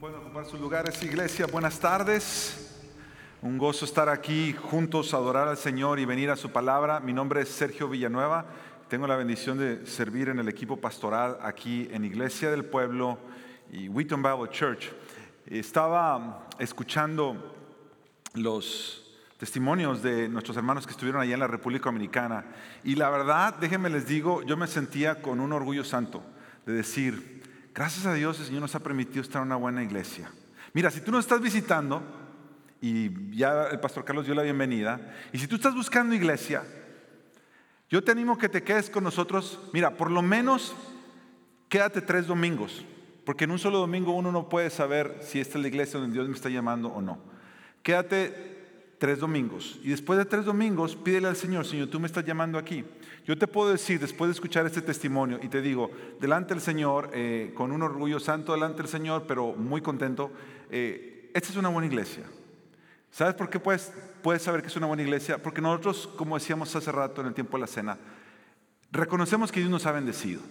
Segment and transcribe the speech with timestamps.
[0.00, 1.44] Pueden ocupar sus lugares, iglesia.
[1.44, 2.74] Buenas tardes.
[3.42, 7.00] Un gozo estar aquí juntos, adorar al Señor y venir a su palabra.
[7.00, 8.46] Mi nombre es Sergio Villanueva.
[8.88, 13.18] Tengo la bendición de servir en el equipo pastoral aquí en Iglesia del Pueblo
[13.70, 14.90] y Wheaton Bible Church.
[15.44, 17.54] Estaba escuchando
[18.32, 22.46] los testimonios de nuestros hermanos que estuvieron allá en la República Dominicana
[22.84, 26.22] y la verdad, déjenme les digo, yo me sentía con un orgullo santo
[26.64, 27.39] de decir,
[27.74, 30.30] Gracias a Dios el Señor nos ha permitido estar en una buena iglesia.
[30.72, 32.02] Mira, si tú nos estás visitando,
[32.80, 36.64] y ya el pastor Carlos dio la bienvenida, y si tú estás buscando iglesia,
[37.88, 39.60] yo te animo que te quedes con nosotros.
[39.72, 40.74] Mira, por lo menos
[41.68, 42.84] quédate tres domingos,
[43.24, 46.14] porque en un solo domingo uno no puede saber si esta es la iglesia donde
[46.14, 47.18] Dios me está llamando o no.
[47.82, 48.59] Quédate
[49.00, 49.80] tres domingos.
[49.82, 52.84] Y después de tres domingos, pídele al Señor, Señor, tú me estás llamando aquí.
[53.24, 55.90] Yo te puedo decir, después de escuchar este testimonio, y te digo,
[56.20, 60.30] delante del Señor, eh, con un orgullo santo delante del Señor, pero muy contento,
[60.70, 62.24] eh, esta es una buena iglesia.
[63.10, 63.90] ¿Sabes por qué puedes,
[64.22, 65.42] puedes saber que es una buena iglesia?
[65.42, 67.96] Porque nosotros, como decíamos hace rato en el tiempo de la cena,
[68.92, 70.42] reconocemos que Dios nos ha bendecido.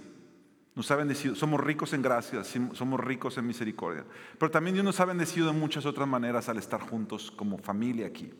[0.75, 4.05] Nos ha bendecido, somos ricos en gracias, somos ricos en misericordia.
[4.37, 8.07] Pero también Dios nos ha bendecido de muchas otras maneras al estar juntos como familia
[8.07, 8.31] aquí.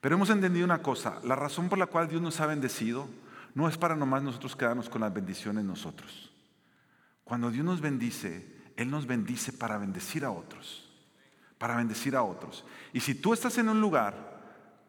[0.00, 3.06] Pero hemos entendido una cosa, la razón por la cual Dios nos ha bendecido
[3.54, 6.32] no es para nomás nosotros quedarnos con las bendiciones nosotros.
[7.24, 10.88] Cuando Dios nos bendice, Él nos bendice para bendecir a otros,
[11.58, 12.64] para bendecir a otros.
[12.92, 14.40] Y si tú estás en un lugar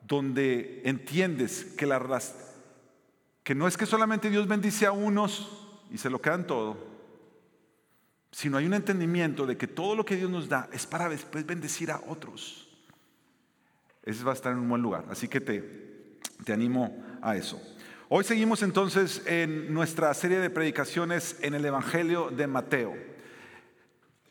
[0.08, 2.20] donde entiendes que, la,
[3.44, 5.61] que no es que solamente Dios bendice a unos,
[5.92, 6.78] y se lo quedan todo,
[8.32, 11.46] sino hay un entendimiento de que todo lo que Dios nos da es para después
[11.46, 12.70] bendecir a otros.
[14.04, 15.06] Ese va a estar en un buen lugar.
[15.10, 17.62] Así que te, te animo a eso.
[18.10, 22.96] Hoy seguimos entonces en nuestra serie de predicaciones en el Evangelio de Mateo.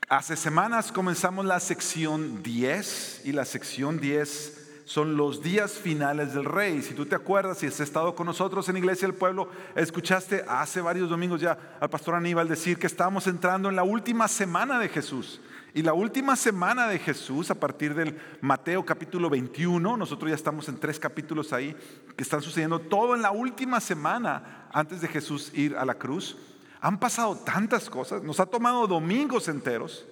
[0.08, 4.59] Hace semanas comenzamos la sección 10 y la sección 10
[4.90, 6.82] son los días finales del rey.
[6.82, 10.80] Si tú te acuerdas, si has estado con nosotros en Iglesia del Pueblo, escuchaste hace
[10.80, 14.88] varios domingos ya al pastor Aníbal decir que estábamos entrando en la última semana de
[14.88, 15.40] Jesús.
[15.74, 20.68] Y la última semana de Jesús, a partir del Mateo capítulo 21, nosotros ya estamos
[20.68, 21.76] en tres capítulos ahí,
[22.16, 26.36] que están sucediendo todo en la última semana antes de Jesús ir a la cruz.
[26.80, 30.04] Han pasado tantas cosas, nos ha tomado domingos enteros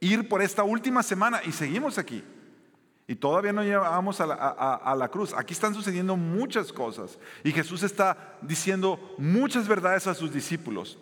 [0.00, 2.24] ir por esta última semana y seguimos aquí.
[3.10, 4.26] Y todavía no llevamos a
[4.94, 5.32] la, cruz.
[5.32, 7.18] Aquí están sucediendo muchas cosas.
[7.42, 10.98] Y Jesús está diciendo muchas verdades a sus discípulos.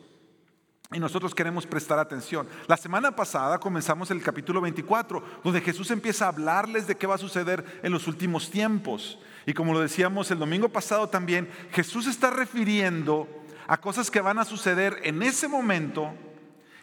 [0.93, 2.47] Y nosotros queremos prestar atención.
[2.69, 7.17] La semana pasada comenzamos el capítulo 24, donde Jesús empieza a hablarles de qué va
[7.17, 9.19] a suceder en los últimos tiempos.
[9.45, 13.27] Y como lo decíamos el domingo pasado también, Jesús está refiriendo
[13.67, 16.15] a cosas que van a suceder en ese momento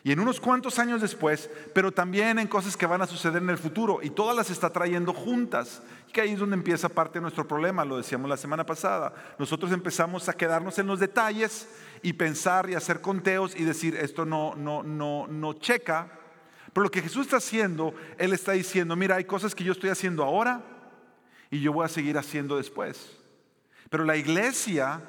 [0.05, 3.49] y en unos cuantos años después, pero también en cosas que van a suceder en
[3.49, 5.81] el futuro y todas las está trayendo juntas.
[6.09, 9.13] Y que ahí es donde empieza parte de nuestro problema, lo decíamos la semana pasada.
[9.39, 11.69] Nosotros empezamos a quedarnos en los detalles
[12.01, 16.11] y pensar y hacer conteos y decir esto no no no no checa.
[16.73, 19.89] Pero lo que Jesús está haciendo, él está diciendo, mira, hay cosas que yo estoy
[19.89, 20.63] haciendo ahora
[21.49, 23.15] y yo voy a seguir haciendo después.
[23.89, 25.01] Pero la iglesia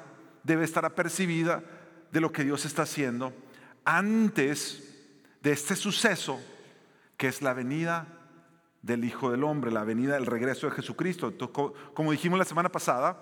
[0.43, 1.63] debe estar apercibida
[2.13, 3.33] de lo que Dios está haciendo
[3.85, 4.83] antes
[5.41, 6.41] de este suceso
[7.17, 8.07] que es la venida
[8.81, 11.33] del Hijo del Hombre, la venida del regreso de Jesucristo.
[11.93, 13.17] Como dijimos la semana pasada,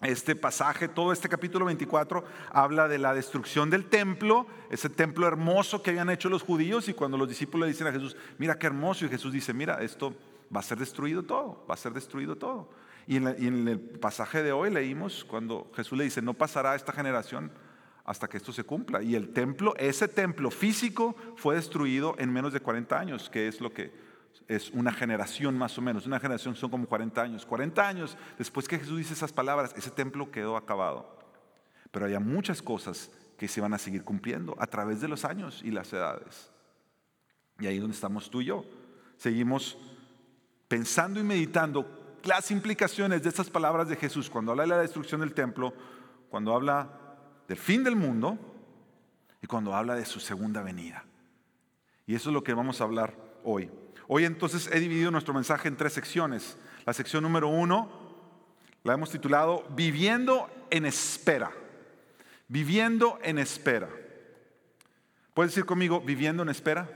[0.00, 5.82] este pasaje, todo este capítulo 24, habla de la destrucción del templo, ese templo hermoso
[5.82, 8.66] que habían hecho los judíos y cuando los discípulos le dicen a Jesús, mira qué
[8.66, 10.14] hermoso, y Jesús dice, mira, esto
[10.54, 12.68] va a ser destruido todo, va a ser destruido todo.
[13.06, 17.52] Y en el pasaje de hoy leímos cuando Jesús le dice, no pasará esta generación
[18.04, 19.02] hasta que esto se cumpla.
[19.02, 23.60] Y el templo, ese templo físico fue destruido en menos de 40 años, que es
[23.60, 23.92] lo que
[24.48, 26.06] es una generación más o menos.
[26.06, 27.46] Una generación son como 40 años.
[27.46, 31.18] 40 años después que Jesús dice esas palabras, ese templo quedó acabado.
[31.90, 35.62] Pero había muchas cosas que se van a seguir cumpliendo a través de los años
[35.64, 36.50] y las edades.
[37.58, 38.64] Y ahí donde estamos tú y yo.
[39.16, 39.78] Seguimos
[40.68, 45.20] pensando y meditando las implicaciones de estas palabras de Jesús cuando habla de la destrucción
[45.20, 45.74] del templo,
[46.30, 47.01] cuando habla
[47.48, 48.38] del fin del mundo
[49.42, 51.04] y cuando habla de su segunda venida.
[52.06, 53.70] Y eso es lo que vamos a hablar hoy.
[54.08, 56.56] Hoy entonces he dividido nuestro mensaje en tres secciones.
[56.84, 57.90] La sección número uno
[58.84, 61.52] la hemos titulado Viviendo en espera.
[62.48, 63.88] Viviendo en espera.
[65.34, 66.88] ¿Puedes decir conmigo viviendo en espera?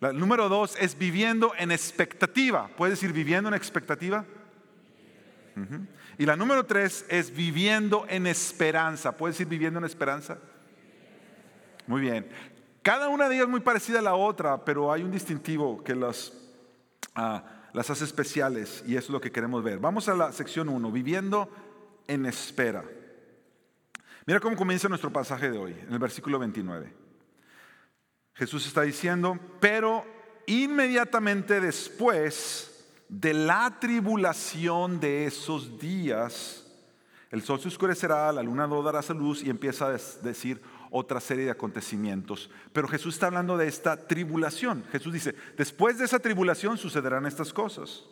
[0.00, 2.68] La número dos es viviendo en expectativa.
[2.76, 4.24] ¿Puedes decir viviendo en expectativa?
[6.18, 9.16] Y la número tres es viviendo en esperanza.
[9.16, 10.38] ¿Puedes ir viviendo en esperanza?
[11.86, 12.28] Muy bien.
[12.82, 16.32] Cada una de ellas muy parecida a la otra, pero hay un distintivo que las,
[17.14, 19.78] ah, las hace especiales y es lo que queremos ver.
[19.78, 21.48] Vamos a la sección 1, viviendo
[22.08, 22.84] en espera.
[24.26, 26.92] Mira cómo comienza nuestro pasaje de hoy, en el versículo 29.
[28.34, 30.04] Jesús está diciendo, pero
[30.46, 32.71] inmediatamente después
[33.12, 36.64] de la tribulación de esos días,
[37.30, 41.20] el sol se oscurecerá, la luna no dará su luz y empieza a decir otra
[41.20, 42.48] serie de acontecimientos.
[42.72, 44.82] Pero Jesús está hablando de esta tribulación.
[44.90, 48.04] Jesús dice, después de esa tribulación sucederán estas cosas.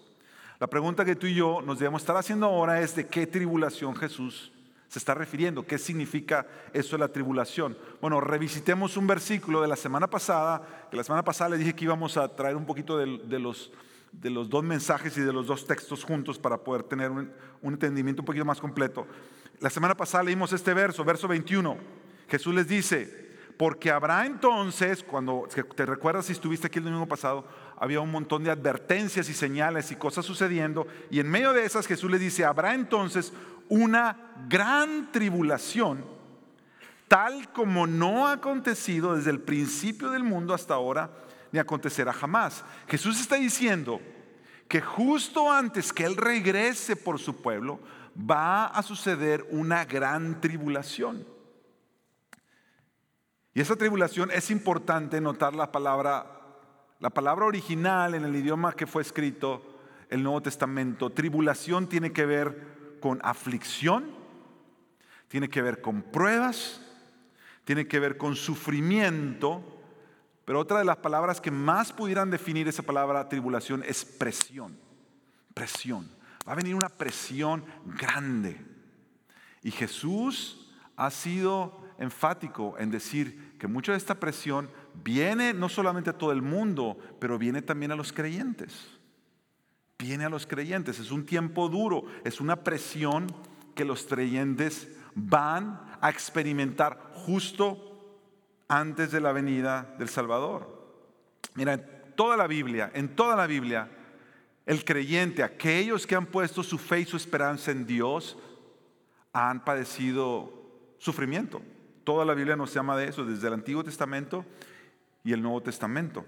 [0.58, 3.96] La pregunta que tú y yo nos debemos estar haciendo ahora es de qué tribulación
[3.96, 4.52] Jesús
[4.88, 5.66] se está refiriendo.
[5.66, 7.74] ¿Qué significa eso de la tribulación?
[8.02, 11.86] Bueno, revisitemos un versículo de la semana pasada, que la semana pasada le dije que
[11.86, 13.72] íbamos a traer un poquito de, los,
[14.12, 18.22] de los dos mensajes y de los dos textos juntos para poder tener un, entendimiento
[18.22, 19.06] un poquito más completo.
[19.60, 21.76] La semana pasada leímos este verso, verso 21.
[22.28, 25.46] Jesús les dice, porque habrá entonces, cuando
[25.76, 27.46] te recuerdas si estuviste aquí el domingo pasado,
[27.76, 31.86] había un montón de advertencias y señales y cosas sucediendo, y en medio de esas
[31.86, 33.32] Jesús les dice, habrá entonces
[33.68, 36.04] una gran tribulación,
[37.06, 41.10] tal como no ha acontecido desde el principio del mundo hasta ahora,
[41.52, 42.64] ni acontecerá jamás.
[42.88, 44.00] Jesús está diciendo
[44.68, 47.80] que justo antes que Él regrese por su pueblo,
[48.18, 51.26] va a suceder una gran tribulación.
[53.52, 56.24] Y esa tribulación es importante notar la palabra,
[57.00, 61.10] la palabra original en el idioma que fue escrito el Nuevo Testamento.
[61.10, 64.10] Tribulación tiene que ver con aflicción,
[65.26, 66.80] tiene que ver con pruebas,
[67.64, 69.79] tiene que ver con sufrimiento,
[70.50, 74.76] pero otra de las palabras que más pudieran definir esa palabra tribulación es presión.
[75.54, 76.10] Presión.
[76.44, 77.64] Va a venir una presión
[77.96, 78.60] grande.
[79.62, 84.68] Y Jesús ha sido enfático en decir que mucha de esta presión
[85.04, 88.98] viene no solamente a todo el mundo, pero viene también a los creyentes.
[90.00, 90.98] Viene a los creyentes.
[90.98, 93.28] Es un tiempo duro, es una presión
[93.76, 97.89] que los creyentes van a experimentar justo
[98.70, 100.80] antes de la venida del Salvador.
[101.56, 103.90] Mira, en toda la Biblia, en toda la Biblia,
[104.64, 108.38] el creyente, aquellos que han puesto su fe y su esperanza en Dios,
[109.32, 110.52] han padecido
[110.98, 111.60] sufrimiento.
[112.04, 114.46] Toda la Biblia nos llama de eso, desde el Antiguo Testamento
[115.24, 116.24] y el Nuevo Testamento.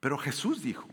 [0.00, 0.86] Pero Jesús dijo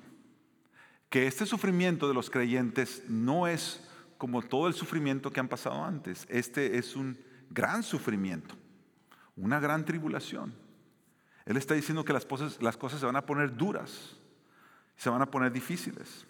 [1.09, 3.83] que este sufrimiento de los creyentes no es
[4.17, 6.25] como todo el sufrimiento que han pasado antes.
[6.29, 7.17] Este es un
[7.49, 8.55] gran sufrimiento,
[9.37, 10.53] una gran tribulación.
[11.45, 14.17] Él está diciendo que las cosas, las cosas se van a poner duras,
[14.97, 16.25] se van a poner difíciles.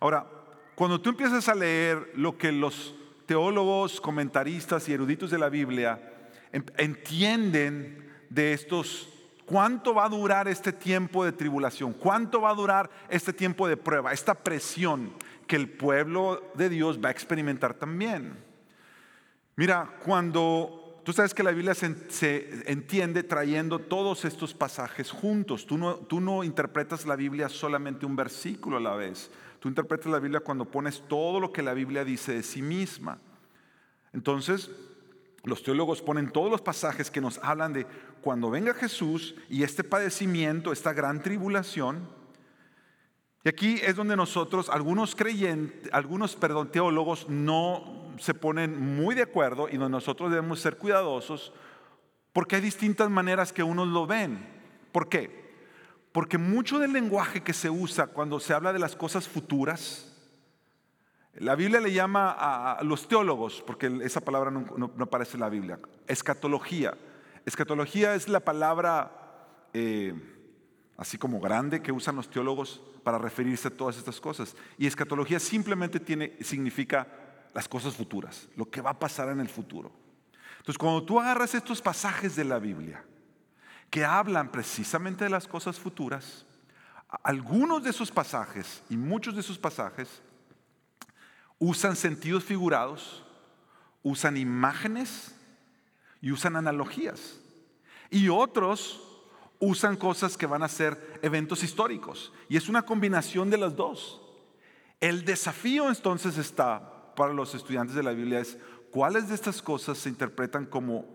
[0.00, 0.26] Ahora,
[0.74, 2.94] cuando tú empiezas a leer lo que los
[3.26, 6.30] teólogos, comentaristas y eruditos de la Biblia
[6.76, 9.08] entienden de estos,
[9.44, 13.76] cuánto va a durar este tiempo de tribulación, cuánto va a durar este tiempo de
[13.76, 15.12] prueba, esta presión
[15.46, 18.36] que el pueblo de Dios va a experimentar también.
[19.56, 25.78] Mira, cuando tú sabes que la Biblia se, entiende trayendo todos estos pasajes juntos, tú
[25.78, 29.30] no, tú no interpretas la Biblia solamente un versículo a la vez,
[29.64, 33.18] Tú interpretas la Biblia cuando pones todo lo que la Biblia dice de sí misma.
[34.12, 34.70] Entonces,
[35.42, 37.86] los teólogos ponen todos los pasajes que nos hablan de
[38.20, 42.06] cuando venga Jesús y este padecimiento, esta gran tribulación.
[43.42, 49.22] Y aquí es donde nosotros, algunos creyentes, algunos, perdón, teólogos no se ponen muy de
[49.22, 51.52] acuerdo y nosotros debemos ser cuidadosos
[52.32, 54.46] porque hay distintas maneras que unos lo ven.
[54.92, 55.44] ¿Por qué?
[56.12, 60.12] Porque mucho del lenguaje que se usa cuando se habla de las cosas futuras,
[61.34, 65.78] la Biblia le llama a, los teólogos, porque esa palabra no, aparece en la Biblia,
[66.06, 66.94] escatología.
[67.44, 69.10] Escatología es la palabra
[69.72, 70.14] eh,
[70.96, 74.56] así como grande que usan los teólogos para referirse a todas estas cosas.
[74.78, 77.06] Y escatología simplemente tiene, significa
[77.54, 79.92] las cosas futuras, lo que va a pasar en el futuro.
[80.58, 83.04] Entonces, cuando tú agarras estos pasajes de la Biblia,
[83.90, 86.44] que hablan precisamente de las cosas futuras,
[87.22, 90.20] algunos de esos pasajes y muchos de esos pasajes
[91.60, 93.24] usan sentidos figurados,
[94.02, 95.34] usan imágenes
[96.20, 97.38] y usan analogías.
[98.10, 99.00] Y otros
[99.60, 102.32] usan cosas que van a ser eventos históricos.
[102.48, 104.20] Y es una combinación de las dos.
[105.00, 108.58] El desafío entonces está para los estudiantes de la Biblia es
[108.90, 111.06] cuáles de estas cosas se interpretan como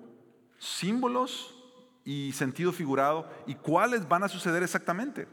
[0.58, 1.56] símbolos
[2.04, 5.28] y sentido figurado y cuáles van a suceder exactamente.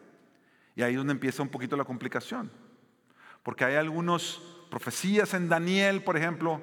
[0.75, 2.51] Y ahí es donde empieza un poquito la complicación.
[3.43, 6.61] Porque hay algunas profecías en Daniel, por ejemplo,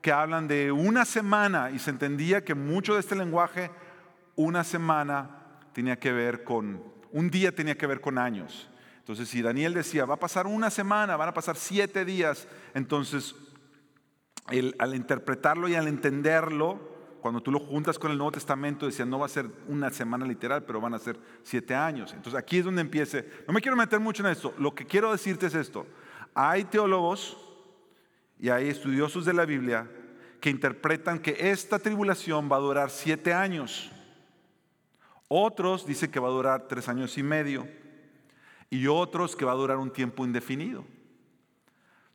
[0.00, 3.70] que hablan de una semana y se entendía que mucho de este lenguaje
[4.36, 5.28] una semana
[5.74, 8.69] tenía que ver con, un día tenía que ver con años.
[9.10, 13.34] Entonces, si Daniel decía, va a pasar una semana, van a pasar siete días, entonces,
[14.78, 16.78] al interpretarlo y al entenderlo,
[17.20, 20.24] cuando tú lo juntas con el Nuevo Testamento, decía, no va a ser una semana
[20.24, 22.12] literal, pero van a ser siete años.
[22.12, 23.28] Entonces, aquí es donde empiece.
[23.48, 24.54] No me quiero meter mucho en esto.
[24.58, 25.88] Lo que quiero decirte es esto.
[26.32, 27.36] Hay teólogos
[28.38, 29.90] y hay estudiosos de la Biblia
[30.40, 33.90] que interpretan que esta tribulación va a durar siete años.
[35.26, 37.79] Otros dicen que va a durar tres años y medio.
[38.70, 40.84] Y otros que va a durar un tiempo indefinido.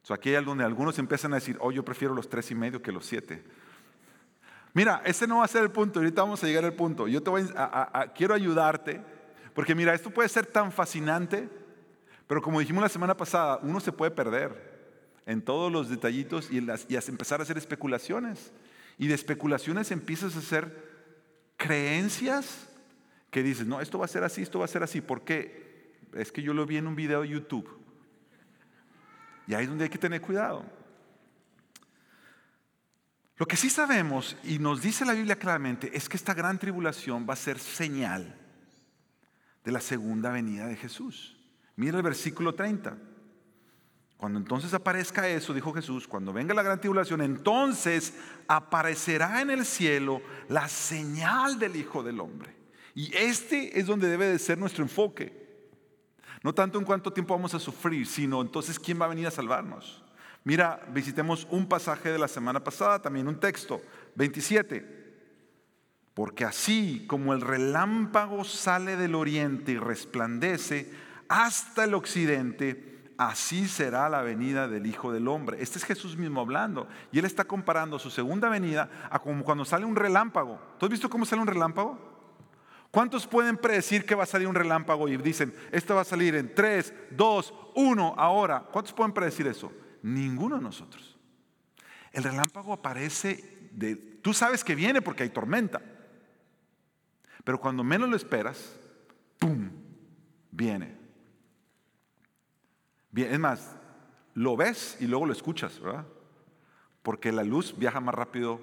[0.10, 2.94] aquí hay donde algunos empiezan a decir, oh, yo prefiero los tres y medio que
[2.94, 3.44] los siete.
[4.74, 7.08] Mira, ese no va a ser el punto, ahorita vamos a llegar al punto.
[7.08, 9.02] Yo te voy a, quiero ayudarte,
[9.54, 11.50] porque mira, esto puede ser tan fascinante,
[12.28, 14.76] pero como dijimos la semana pasada, uno se puede perder
[15.26, 18.52] en todos los detallitos y, las, y empezar a hacer especulaciones.
[18.98, 20.96] Y de especulaciones empiezas a hacer
[21.58, 22.68] creencias
[23.32, 25.02] que dices, no, esto va a ser así, esto va a ser así.
[25.02, 25.65] ¿Por qué?
[26.16, 27.70] Es que yo lo vi en un video de YouTube.
[29.48, 30.66] Y ahí es donde hay que tener cuidado.
[33.38, 37.28] Lo que sí sabemos, y nos dice la Biblia claramente, es que esta gran tribulación
[37.30, 38.34] va a ser señal
[39.64, 41.38] de la segunda venida de Jesús.
[41.76, 42.98] Mira el versículo 30.
[44.16, 48.14] Cuando entonces aparezca eso, dijo Jesús, cuando venga la gran tribulación, entonces
[48.48, 52.56] aparecerá en el cielo la señal del Hijo del Hombre.
[52.94, 55.45] Y este es donde debe de ser nuestro enfoque.
[56.46, 59.32] No tanto en cuánto tiempo vamos a sufrir, sino entonces quién va a venir a
[59.32, 60.04] salvarnos.
[60.44, 63.82] Mira, visitemos un pasaje de la semana pasada, también un texto,
[64.14, 65.16] 27.
[66.14, 70.94] Porque así como el relámpago sale del oriente y resplandece
[71.30, 75.64] hasta el occidente, así será la venida del Hijo del Hombre.
[75.64, 76.88] Este es Jesús mismo hablando.
[77.12, 80.60] Y él está comparando su segunda venida a como cuando sale un relámpago.
[80.78, 82.15] ¿Tú has visto cómo sale un relámpago?
[82.96, 86.34] ¿Cuántos pueden predecir que va a salir un relámpago y dicen, esto va a salir
[86.34, 88.62] en 3, 2, 1, ahora?
[88.72, 89.70] ¿Cuántos pueden predecir eso?
[90.02, 91.18] Ninguno de nosotros.
[92.14, 93.98] El relámpago aparece de...
[93.98, 95.82] Tú sabes que viene porque hay tormenta.
[97.44, 98.80] Pero cuando menos lo esperas,
[99.40, 99.72] ¡pum!
[100.52, 100.96] Viene.
[103.14, 103.76] Es más,
[104.36, 106.06] lo ves y luego lo escuchas, ¿verdad?
[107.04, 108.62] Porque la luz viaja más rápido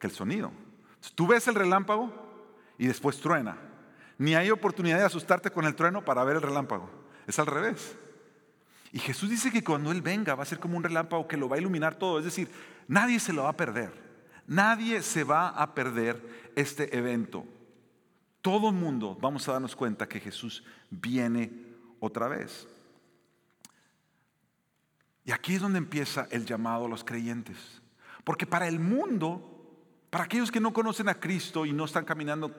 [0.00, 0.50] que el sonido.
[1.14, 2.21] tú ves el relámpago
[2.82, 3.56] y después truena.
[4.18, 6.90] Ni hay oportunidad de asustarte con el trueno para ver el relámpago.
[7.28, 7.96] Es al revés.
[8.90, 11.48] Y Jesús dice que cuando Él venga va a ser como un relámpago que lo
[11.48, 12.18] va a iluminar todo.
[12.18, 12.50] Es decir,
[12.88, 13.92] nadie se lo va a perder.
[14.48, 17.46] Nadie se va a perder este evento.
[18.40, 21.52] Todo el mundo vamos a darnos cuenta que Jesús viene
[22.00, 22.66] otra vez.
[25.24, 27.80] Y aquí es donde empieza el llamado a los creyentes.
[28.24, 29.52] Porque para el mundo,
[30.10, 32.52] para aquellos que no conocen a Cristo y no están caminando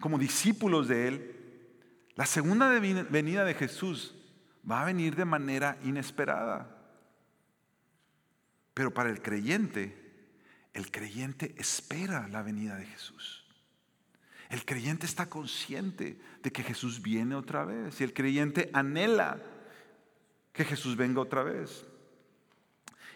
[0.00, 1.36] como discípulos de Él,
[2.14, 4.14] la segunda venida de Jesús
[4.68, 6.76] va a venir de manera inesperada.
[8.74, 10.06] Pero para el creyente,
[10.74, 13.44] el creyente espera la venida de Jesús.
[14.48, 19.42] El creyente está consciente de que Jesús viene otra vez y el creyente anhela
[20.52, 21.86] que Jesús venga otra vez.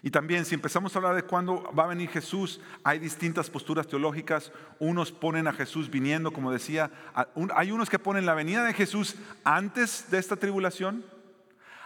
[0.02, 3.87] Y también si empezamos a hablar de cuándo va a venir Jesús, hay distintas posturas
[3.87, 4.52] teológicas.
[4.78, 6.90] Unos ponen a Jesús viniendo, como decía,
[7.54, 11.04] hay unos que ponen la venida de Jesús antes de esta tribulación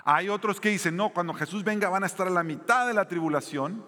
[0.04, 2.92] hay otros que dicen, no, cuando Jesús venga van a estar a la mitad de
[2.92, 3.84] la tribulación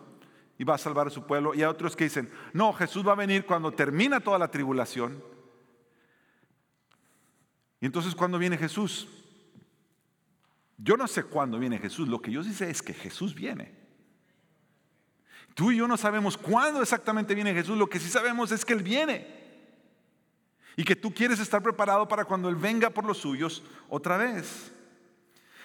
[0.57, 1.55] y va a salvar a su pueblo.
[1.55, 5.23] Y hay otros que dicen, no, Jesús va a venir cuando termina toda la tribulación.
[7.81, 9.09] Y entonces, ¿cuándo viene Jesús?
[10.79, 13.86] Yo no sé cuándo viene Jesús, lo que yo sí sé es que Jesús viene.
[15.57, 18.75] Tú y yo no sabemos cuándo exactamente viene Jesús, lo que sí sabemos es que
[18.75, 19.27] Él viene.
[20.77, 24.71] Y que tú quieres estar preparado para cuando Él venga por los suyos otra vez.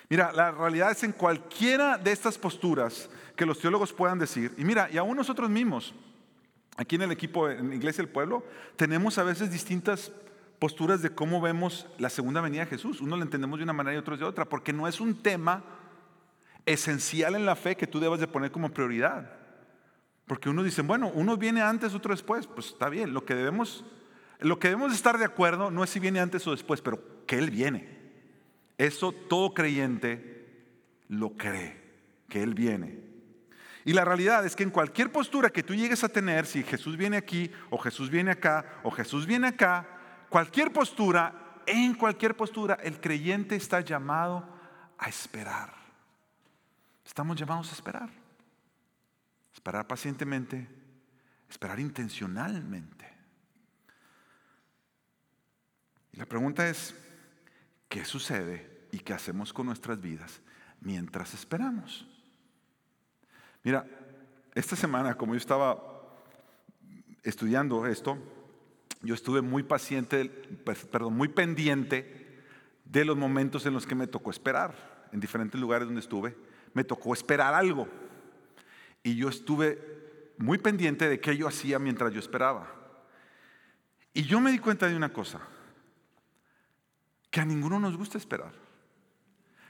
[0.07, 4.63] Mira, la realidad es en cualquiera de estas posturas que los teólogos puedan decir, y
[4.63, 5.93] mira, y aún nosotros mismos,
[6.77, 8.45] aquí en el equipo, en Iglesia del Pueblo,
[8.77, 10.09] tenemos a veces distintas
[10.57, 13.01] posturas de cómo vemos la segunda venida de Jesús.
[13.01, 15.65] Uno lo entendemos de una manera y otros de otra, porque no es un tema
[16.65, 19.40] esencial en la fe que tú debas de poner como prioridad.
[20.31, 23.83] Porque uno dice, bueno, uno viene antes, otro después, pues está bien, lo que debemos,
[24.39, 27.37] lo que debemos estar de acuerdo no es si viene antes o después, pero que
[27.37, 27.99] Él viene.
[28.77, 30.63] Eso todo creyente
[31.09, 31.81] lo cree,
[32.29, 32.97] que Él viene.
[33.83, 36.95] Y la realidad es que en cualquier postura que tú llegues a tener, si Jesús
[36.95, 39.85] viene aquí, o Jesús viene acá, o Jesús viene acá,
[40.29, 44.47] cualquier postura, en cualquier postura, el creyente está llamado
[44.97, 45.73] a esperar.
[47.03, 48.20] Estamos llamados a esperar.
[49.53, 50.67] Esperar pacientemente,
[51.49, 53.09] esperar intencionalmente.
[56.13, 56.95] Y la pregunta es,
[57.87, 60.41] ¿qué sucede y qué hacemos con nuestras vidas
[60.81, 62.07] mientras esperamos?
[63.63, 63.85] Mira,
[64.53, 66.17] esta semana, como yo estaba
[67.23, 68.17] estudiando esto,
[69.01, 70.25] yo estuve muy paciente,
[70.63, 72.41] pues, perdón, muy pendiente
[72.85, 74.91] de los momentos en los que me tocó esperar.
[75.11, 76.35] En diferentes lugares donde estuve,
[76.73, 77.87] me tocó esperar algo.
[79.03, 82.67] Y yo estuve muy pendiente de qué yo hacía mientras yo esperaba.
[84.13, 85.39] Y yo me di cuenta de una cosa,
[87.29, 88.53] que a ninguno nos gusta esperar.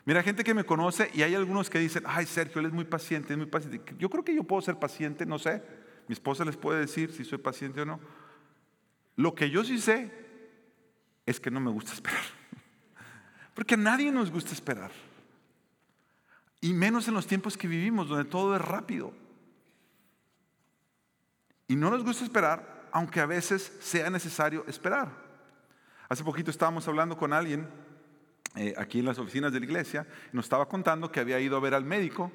[0.03, 2.85] Mira, gente que me conoce y hay algunos que dicen, ay Sergio, él es muy
[2.85, 3.81] paciente, es muy paciente.
[3.99, 5.61] Yo creo que yo puedo ser paciente, no sé.
[6.07, 7.99] Mi esposa les puede decir si soy paciente o no.
[9.15, 10.11] Lo que yo sí sé
[11.25, 12.23] es que no me gusta esperar.
[13.53, 14.91] Porque a nadie nos gusta esperar.
[16.61, 19.13] Y menos en los tiempos que vivimos, donde todo es rápido.
[21.71, 25.07] Y no nos gusta esperar, aunque a veces sea necesario esperar.
[26.09, 27.65] Hace poquito estábamos hablando con alguien
[28.57, 31.61] eh, aquí en las oficinas de la iglesia, nos estaba contando que había ido a
[31.61, 32.29] ver al médico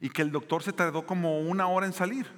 [0.00, 2.28] y que el doctor se tardó como una hora en salir.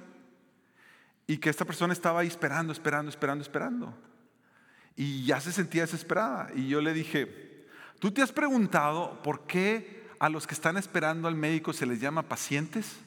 [1.27, 3.93] Y que esta persona estaba ahí esperando, esperando, esperando, esperando.
[4.95, 6.49] Y ya se sentía desesperada.
[6.55, 7.67] Y yo le dije,
[7.99, 12.01] ¿tú te has preguntado por qué a los que están esperando al médico se les
[12.01, 12.97] llama pacientes?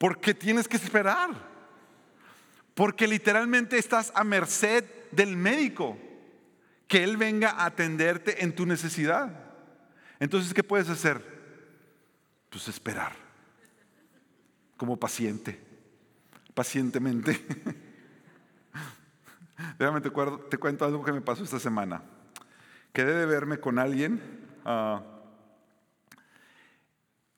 [0.00, 1.28] Porque tienes que esperar.
[2.72, 5.98] Porque literalmente estás a merced del médico,
[6.88, 9.30] que él venga a atenderte en tu necesidad.
[10.18, 11.22] Entonces, ¿qué puedes hacer?
[12.48, 13.12] Pues esperar,
[14.78, 15.60] como paciente,
[16.54, 17.38] pacientemente.
[19.78, 22.02] Déjame te, cuento algo que me pasó esta semana.
[22.94, 24.18] Quedé de verme con alguien
[24.64, 25.02] ah,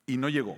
[0.05, 0.55] y no llegó.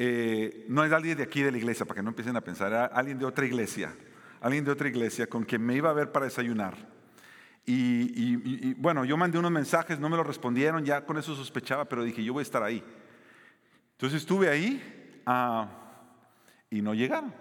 [0.00, 2.68] Eh, no es alguien de aquí de la iglesia, para que no empiecen a pensar,
[2.68, 3.92] era alguien de otra iglesia
[4.40, 6.76] alguien de otra iglesia con quien me iba a ver para desayunar.
[7.70, 12.02] Y, bueno, yo mandé unos mensajes, no me lo respondieron, ya con eso sospechaba, pero
[12.02, 12.82] dije, yo voy a estar ahí.
[13.92, 15.68] Entonces estuve ahí ah,
[16.70, 17.34] y no llegaron.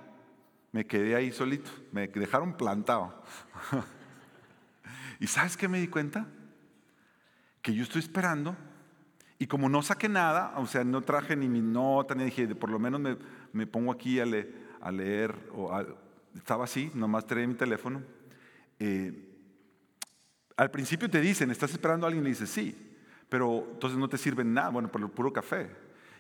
[0.74, 3.24] Me quedé ahí solito, me dejaron plantado.
[5.22, 6.28] ¿Y sabes qué me di cuenta?
[7.62, 8.58] Que yo estoy esperando
[9.40, 12.70] y como no saqué nada, o sea, no traje ni mi nota, ni dije, por
[12.70, 13.02] lo menos
[13.54, 14.26] me, pongo aquí a,
[14.82, 15.86] a leer o a,
[16.36, 18.02] estaba así, nomás traía mi teléfono.
[18.80, 19.28] Eh,
[20.56, 22.24] al principio te dicen, ¿estás esperando a alguien?
[22.24, 22.76] Y le dices, sí,
[23.30, 25.70] pero entonces no te sirven nada, bueno, por el puro café.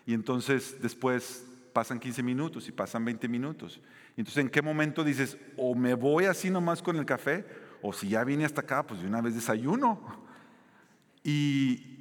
[0.06, 3.82] Y entonces después pasan 15 minutos y pasan 20 minutos.
[4.15, 7.45] Entonces, ¿en qué momento dices, o me voy así nomás con el café,
[7.82, 10.01] o si ya vine hasta acá, pues de una vez desayuno?
[11.23, 11.97] Y,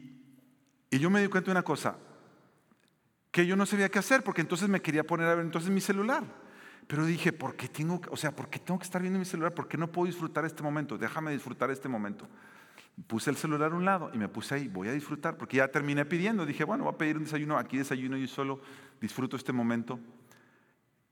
[0.90, 1.96] y yo me di cuenta de una cosa,
[3.30, 5.80] que yo no sabía qué hacer, porque entonces me quería poner a ver entonces mi
[5.80, 6.24] celular.
[6.86, 9.52] Pero dije, ¿por qué tengo, o sea, ¿por qué tengo que estar viendo mi celular?
[9.52, 10.96] ¿Por qué no puedo disfrutar este momento?
[10.96, 12.28] Déjame disfrutar este momento.
[13.08, 15.68] Puse el celular a un lado y me puse ahí, voy a disfrutar, porque ya
[15.68, 16.46] terminé pidiendo.
[16.46, 18.60] Dije, bueno, voy a pedir un desayuno, aquí desayuno yo solo,
[19.00, 19.98] disfruto este momento.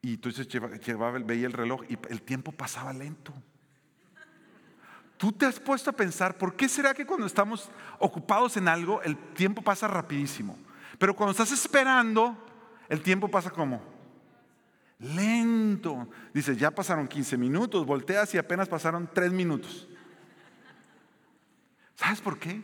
[0.01, 3.35] Y entonces llevaba, veía el reloj y el tiempo pasaba lento.
[5.25, 9.01] Tú te has puesto a pensar, ¿por qué será que cuando estamos ocupados en algo,
[9.01, 10.59] el tiempo pasa rapidísimo?
[10.99, 12.37] Pero cuando estás esperando,
[12.91, 13.81] el tiempo pasa como
[14.99, 16.11] lento.
[16.35, 19.89] Dice, ya pasaron 15 minutos, volteas y apenas pasaron 3 minutos.
[21.95, 22.63] ¿Sabes por qué?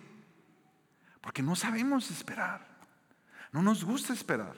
[1.23, 2.67] Porque no sabemos esperar.
[3.53, 4.55] No nos gusta esperar.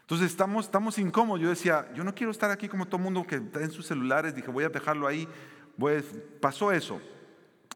[0.00, 1.42] Entonces estamos, estamos incómodos.
[1.42, 3.86] Yo decía, yo no quiero estar aquí como todo el mundo que está en sus
[3.86, 4.34] celulares.
[4.34, 5.28] Dije, voy a dejarlo ahí.
[6.40, 7.00] Pasó eso.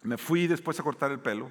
[0.03, 1.51] Me fui después a cortar el pelo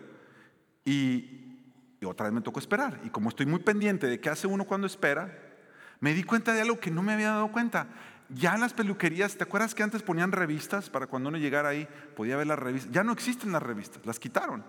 [0.86, 1.58] y,
[2.00, 3.00] y otra vez me tocó esperar.
[3.04, 5.32] Y como estoy muy pendiente de qué hace uno cuando espera,
[6.00, 7.88] me di cuenta de algo que no me había dado cuenta.
[8.30, 12.38] Ya las peluquerías, ¿te acuerdas que antes ponían revistas para cuando uno llegara ahí podía
[12.38, 12.92] ver las revistas?
[12.92, 14.64] Ya no existen las revistas, las quitaron.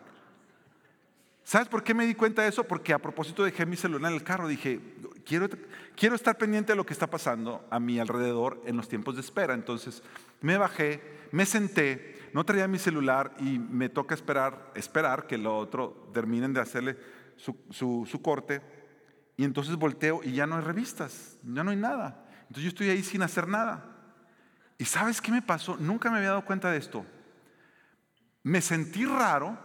[1.45, 2.65] ¿Sabes por qué me di cuenta de eso?
[2.65, 4.81] Porque a propósito dejé mi celular en el carro, dije,
[5.27, 5.49] quiero,
[5.95, 9.21] quiero estar pendiente de lo que está pasando a mi alrededor en los tiempos de
[9.21, 9.53] espera.
[9.53, 10.03] Entonces
[10.41, 11.03] me bajé,
[11.33, 16.55] me senté, no traía mi celular y me toca esperar, esperar que lo otro terminen
[16.55, 16.97] de hacerle
[17.37, 18.63] su, su, su corte
[19.37, 22.25] y entonces volteo y ya no hay revistas, ya no hay nada.
[22.43, 23.85] Entonces yo estoy ahí sin hacer nada.
[24.79, 25.77] ¿Y sabes qué me pasó?
[25.77, 27.05] Nunca me había dado cuenta de esto.
[28.43, 29.59] Me sentí raro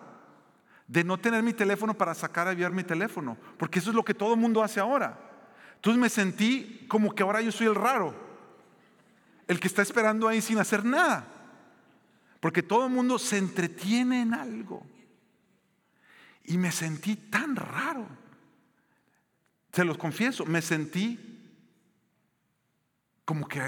[0.89, 4.03] de no tener mi teléfono para sacar a enviar mi teléfono, porque eso es lo
[4.03, 5.19] que todo el mundo hace ahora.
[5.75, 8.15] Entonces me sentí como que ahora yo soy el raro,
[9.47, 11.27] el que está esperando ahí sin hacer nada,
[12.39, 14.83] porque todo el mundo se entretiene en algo.
[16.43, 18.07] Y me sentí tan raro.
[19.71, 21.19] Se los confieso, me sentí
[23.25, 23.61] como que,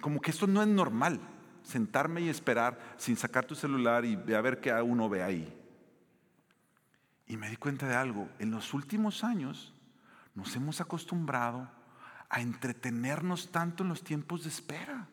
[0.00, 1.18] como que esto no es normal,
[1.64, 5.57] sentarme y esperar sin sacar tu celular y a ver qué uno ve ahí.
[7.28, 9.74] Y me di cuenta de algo, en los últimos años
[10.34, 11.68] nos hemos acostumbrado
[12.30, 15.06] a entretenernos tanto en los tiempos de espera,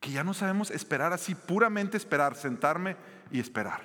[0.00, 2.96] que ya no sabemos esperar así, puramente esperar, sentarme
[3.30, 3.82] y esperar.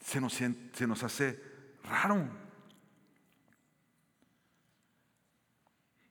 [0.00, 1.42] Se nos, se nos hace
[1.82, 2.28] raro.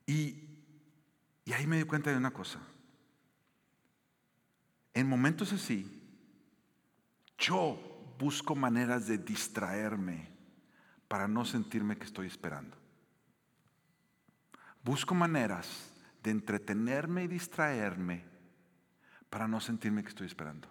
[0.06, 0.50] Y,
[1.46, 2.60] y ahí me di cuenta de una cosa.
[4.94, 6.03] En momentos así,
[7.44, 7.78] yo
[8.18, 10.30] busco maneras de distraerme
[11.08, 12.78] para no sentirme que estoy esperando.
[14.84, 18.24] Busco maneras de entretenerme y distraerme
[19.30, 20.70] para no sentirme que estoy esperando.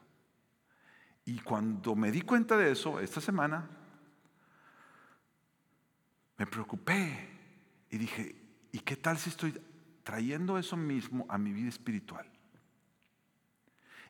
[1.24, 3.68] Y cuando me di cuenta de eso, esta semana,
[6.38, 7.28] me preocupé
[7.90, 8.34] y dije,
[8.72, 9.60] ¿y qué tal si estoy
[10.02, 12.31] trayendo eso mismo a mi vida espiritual?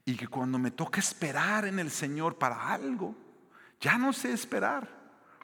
[0.05, 3.15] Y que cuando me toca esperar en el Señor para algo,
[3.81, 4.88] ya no sé esperar.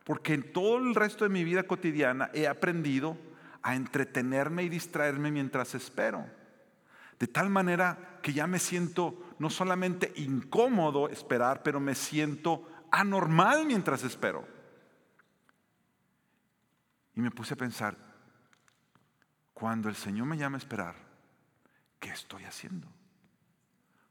[0.05, 3.17] Porque en todo el resto de mi vida cotidiana he aprendido
[3.63, 6.27] a entretenerme y distraerme mientras espero.
[7.19, 13.67] De tal manera que ya me siento no solamente incómodo esperar, pero me siento anormal
[13.67, 14.47] mientras espero.
[17.15, 17.97] Y me puse a pensar,
[19.53, 20.95] cuando el Señor me llama a esperar,
[21.99, 22.87] ¿qué estoy haciendo?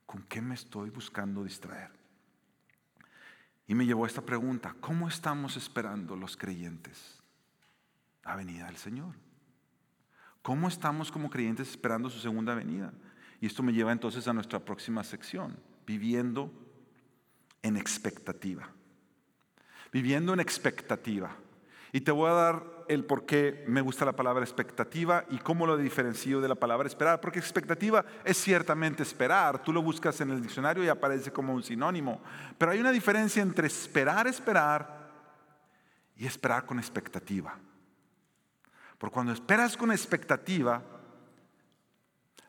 [0.08, 1.92] ¿Con qué me estoy buscando distraer?
[3.68, 7.22] Y me llevó a esta pregunta, ¿cómo estamos esperando los creyentes
[8.24, 9.14] la venida del Señor?
[10.42, 12.94] ¿Cómo estamos como creyentes esperando su segunda venida?
[13.42, 16.52] Y esto me lleva entonces a nuestra próxima sección, viviendo
[17.62, 18.70] en expectativa.
[19.92, 21.36] Viviendo en expectativa.
[21.98, 25.66] Y te voy a dar el por qué me gusta la palabra expectativa y cómo
[25.66, 27.20] lo diferencio de la palabra esperar.
[27.20, 29.64] Porque expectativa es ciertamente esperar.
[29.64, 32.22] Tú lo buscas en el diccionario y aparece como un sinónimo.
[32.56, 35.10] Pero hay una diferencia entre esperar, esperar
[36.16, 37.58] y esperar con expectativa.
[39.00, 40.84] Porque cuando esperas con expectativa,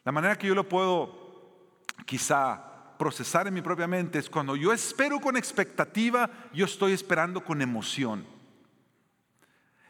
[0.05, 4.75] la manera que yo lo puedo quizá procesar en mi propia mente es cuando yo
[4.75, 8.37] espero con expectativa, yo estoy esperando con emoción.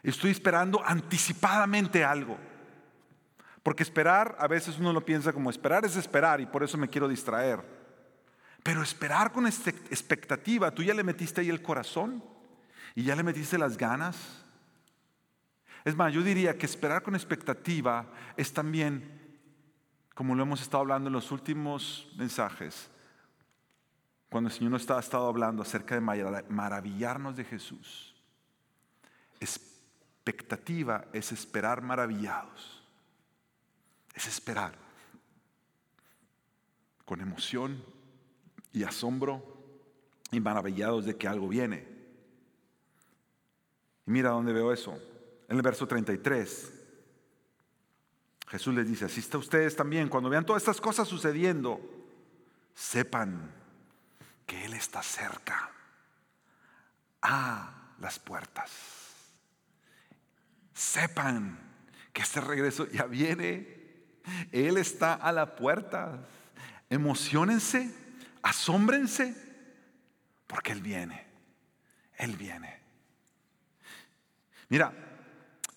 [0.03, 2.37] Estoy esperando anticipadamente algo.
[3.63, 6.87] Porque esperar, a veces uno lo piensa como esperar es esperar y por eso me
[6.87, 7.61] quiero distraer.
[8.63, 12.23] Pero esperar con expectativa, tú ya le metiste ahí el corazón
[12.95, 14.45] y ya le metiste las ganas.
[15.83, 18.05] Es más, yo diría que esperar con expectativa
[18.37, 19.39] es también,
[20.13, 22.89] como lo hemos estado hablando en los últimos mensajes,
[24.29, 28.15] cuando el Señor nos ha estado hablando acerca de maravillarnos de Jesús
[30.29, 32.83] expectativa es esperar maravillados.
[34.13, 34.77] Es esperar
[37.05, 37.83] con emoción
[38.71, 39.43] y asombro
[40.31, 41.87] y maravillados de que algo viene.
[44.05, 44.97] Y mira dónde veo eso.
[45.47, 46.73] En el verso 33.
[48.47, 51.79] Jesús les dice, así está ustedes también, cuando vean todas estas cosas sucediendo,
[52.73, 53.51] sepan
[54.45, 55.71] que Él está cerca
[57.21, 58.98] a las puertas
[60.79, 61.59] sepan
[62.13, 63.67] que este regreso ya viene.
[64.51, 66.25] Él está a la puerta.
[66.89, 67.93] Emocionense,
[68.41, 69.35] asómbrense,
[70.47, 71.27] porque Él viene.
[72.17, 72.79] Él viene.
[74.69, 74.93] Mira,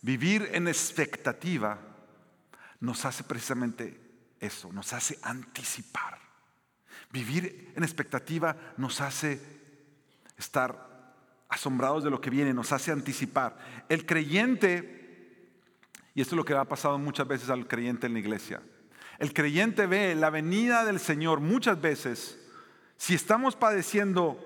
[0.03, 1.79] vivir en expectativa
[2.79, 4.01] nos hace precisamente
[4.39, 6.19] eso, nos hace anticipar.
[7.11, 9.41] Vivir en expectativa nos hace
[10.39, 10.92] estar
[11.53, 13.59] asombrados de lo que viene, nos hace anticipar.
[13.91, 15.51] El creyente,
[16.15, 18.63] y esto es lo que ha pasado muchas veces al creyente en la iglesia,
[19.19, 22.41] el creyente ve la venida del Señor muchas veces,
[22.97, 24.39] si estamos padeciendo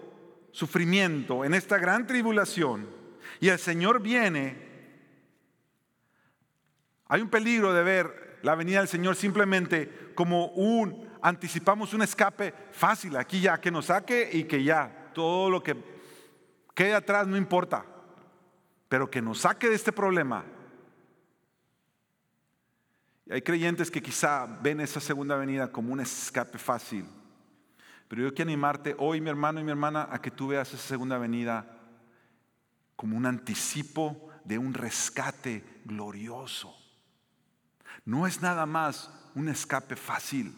[0.51, 2.88] sufrimiento en esta gran tribulación
[3.38, 4.66] y el Señor viene,
[7.07, 12.53] hay un peligro de ver la venida del Señor simplemente como un, anticipamos un escape
[12.73, 15.95] fácil, aquí ya, que nos saque y que ya, todo lo que
[16.76, 17.84] quede atrás no importa,
[18.88, 20.44] pero que nos saque de este problema.
[23.24, 27.08] Y hay creyentes que quizá ven esa segunda venida como un escape fácil.
[28.06, 30.86] Pero yo quiero animarte hoy, mi hermano y mi hermana, a que tú veas esa
[30.86, 31.66] segunda venida
[32.94, 36.76] como un anticipo de un rescate glorioso.
[38.04, 40.54] No es nada más un escape fácil.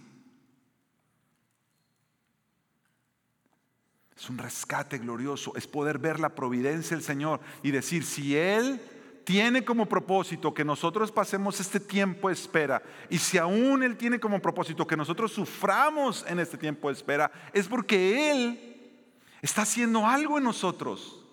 [4.18, 8.80] Es un rescate glorioso, es poder ver la providencia del Señor y decir, si Él
[9.22, 14.18] tiene como propósito que nosotros pasemos este tiempo de espera, y si aún Él tiene
[14.18, 18.90] como propósito que nosotros suframos en este tiempo de espera, es porque Él
[19.40, 21.24] está haciendo algo en nosotros.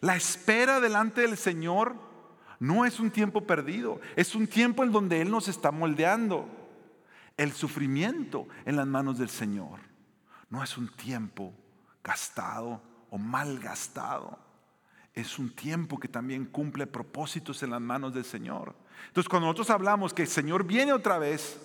[0.00, 1.94] La espera delante del Señor
[2.58, 6.48] no es un tiempo perdido, es un tiempo en donde Él nos está moldeando.
[7.36, 9.78] El sufrimiento en las manos del Señor
[10.50, 11.54] no es un tiempo
[12.02, 14.38] gastado o mal gastado
[15.14, 18.74] es un tiempo que también cumple propósitos en las manos del Señor.
[19.08, 21.60] Entonces, cuando nosotros hablamos que el Señor viene otra vez,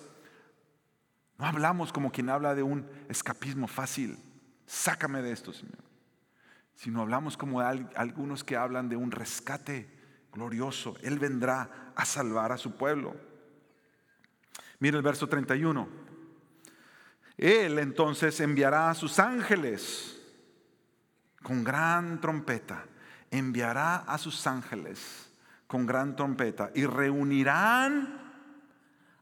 [1.38, 4.18] no hablamos como quien habla de un escapismo fácil.
[4.66, 5.78] Sácame de esto, Señor.
[6.74, 9.88] Sino hablamos como algunos que hablan de un rescate
[10.32, 10.96] glorioso.
[11.02, 13.16] Él vendrá a salvar a su pueblo.
[14.78, 15.88] Mira el verso 31.
[17.38, 20.17] Él entonces enviará a sus ángeles
[21.42, 22.84] con gran trompeta
[23.30, 25.28] enviará a sus ángeles
[25.68, 28.32] con gran trompeta y reunirán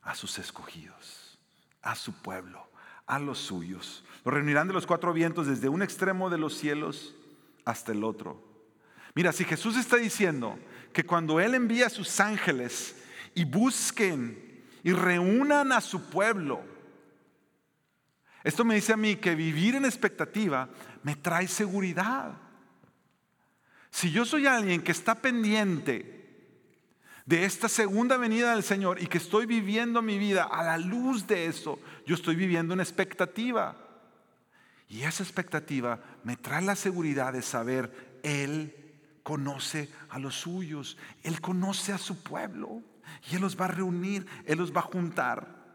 [0.02, 1.38] a sus escogidos,
[1.83, 2.70] a su pueblo,
[3.05, 4.05] a los suyos.
[4.24, 7.14] Los reunirán de los cuatro vientos desde un extremo de los cielos
[7.64, 8.40] hasta el otro.
[9.14, 10.57] Mira, si Jesús está diciendo
[10.92, 13.02] que cuando Él envía a sus ángeles
[13.35, 16.62] y busquen y reúnan a su pueblo,
[18.46, 20.68] esto me dice a mí que vivir en expectativa
[21.02, 22.30] me trae seguridad.
[23.90, 26.54] Si yo soy alguien que está pendiente
[27.24, 31.26] de esta segunda venida del Señor y que estoy viviendo mi vida a la luz
[31.26, 33.76] de eso, yo estoy viviendo una expectativa.
[34.88, 38.76] Y esa expectativa me trae la seguridad de saber, Él
[39.24, 42.80] conoce a los suyos, Él conoce a su pueblo
[43.28, 45.65] y Él los va a reunir, Él los va a juntar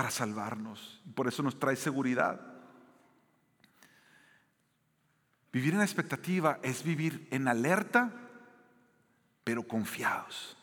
[0.00, 1.02] para salvarnos.
[1.14, 2.40] Por eso nos trae seguridad.
[5.52, 8.10] Vivir en expectativa es vivir en alerta,
[9.44, 10.56] pero confiados.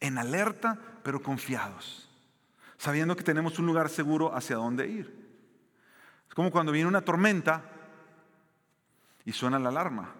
[0.00, 2.08] En alerta, pero confiados.
[2.78, 5.36] Sabiendo que tenemos un lugar seguro hacia dónde ir.
[6.26, 7.64] Es como cuando viene una tormenta
[9.26, 10.14] y suena la alarma.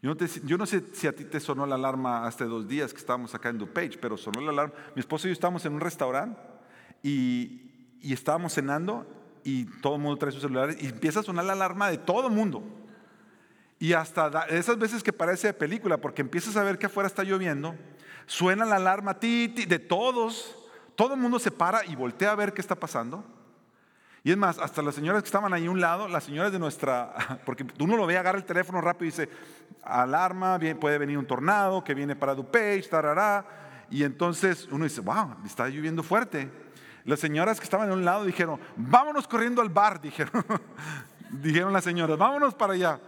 [0.00, 0.14] Yo
[0.58, 3.48] no, sé si a ti te sonó la alarma hace dos días que estábamos acá
[3.48, 4.74] en DuPage, pero sonó la alarma.
[4.94, 6.59] Mi esposo y yo estábamos en un restaurante
[7.02, 9.06] y, y estábamos cenando
[9.44, 12.28] y todo el mundo trae sus celulares y empieza a sonar la alarma de todo
[12.28, 12.62] el mundo.
[13.78, 17.24] Y hasta esas veces que parece de película, porque empiezas a ver que afuera está
[17.24, 17.74] lloviendo,
[18.26, 20.54] suena la alarma ti, de todos,
[20.94, 23.24] todo el mundo se para y voltea a ver qué está pasando.
[24.22, 26.58] Y es más, hasta las señoras que estaban ahí a un lado, las señoras de
[26.58, 29.30] nuestra, porque uno lo ve, agarra el teléfono rápido y dice,
[29.82, 33.86] alarma, puede venir un tornado que viene para DuPage, tarará.
[33.90, 36.50] Y entonces uno dice, wow, está lloviendo fuerte.
[37.10, 40.46] Las señoras que estaban a un lado dijeron, vámonos corriendo al bar, dijeron,
[41.42, 43.00] dijeron las señoras, vámonos para allá.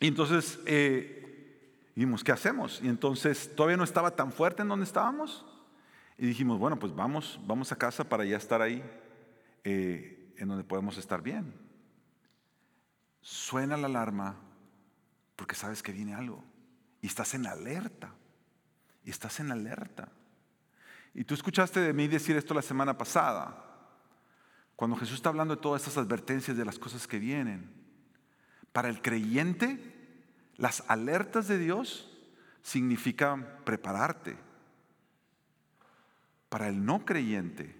[0.00, 1.62] Y entonces eh,
[1.94, 2.80] dijimos, ¿qué hacemos?
[2.82, 5.46] Y entonces todavía no estaba tan fuerte en donde estábamos.
[6.18, 8.82] Y dijimos, bueno, pues vamos, vamos a casa para ya estar ahí,
[9.62, 11.54] eh, en donde podemos estar bien.
[13.20, 14.34] Suena la alarma
[15.36, 16.42] porque sabes que viene algo.
[17.02, 18.12] Y estás en alerta.
[19.04, 20.08] Y estás en alerta.
[21.14, 23.66] Y tú escuchaste de mí decir esto la semana pasada,
[24.76, 27.70] cuando Jesús está hablando de todas estas advertencias de las cosas que vienen.
[28.72, 29.78] Para el creyente,
[30.56, 32.10] las alertas de Dios
[32.62, 34.36] significan prepararte.
[36.48, 37.76] Para el no creyente,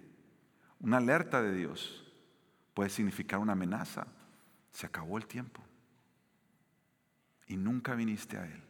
[0.80, 2.04] una alerta de Dios
[2.74, 4.06] puede significar una amenaza.
[4.72, 5.62] Se acabó el tiempo
[7.46, 8.69] y nunca viniste a Él.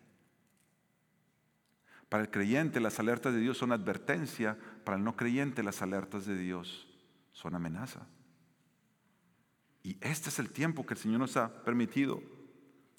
[2.10, 6.26] Para el creyente las alertas de Dios son advertencia, para el no creyente las alertas
[6.26, 6.88] de Dios
[7.32, 8.00] son amenaza.
[9.84, 12.20] Y este es el tiempo que el Señor nos ha permitido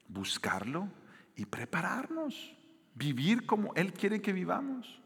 [0.08, 0.88] buscarlo
[1.36, 2.56] y prepararnos,
[2.96, 5.02] vivir como Él quiere que vivamos.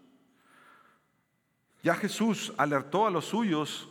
[1.82, 3.90] Ya Jesús alertó a los suyos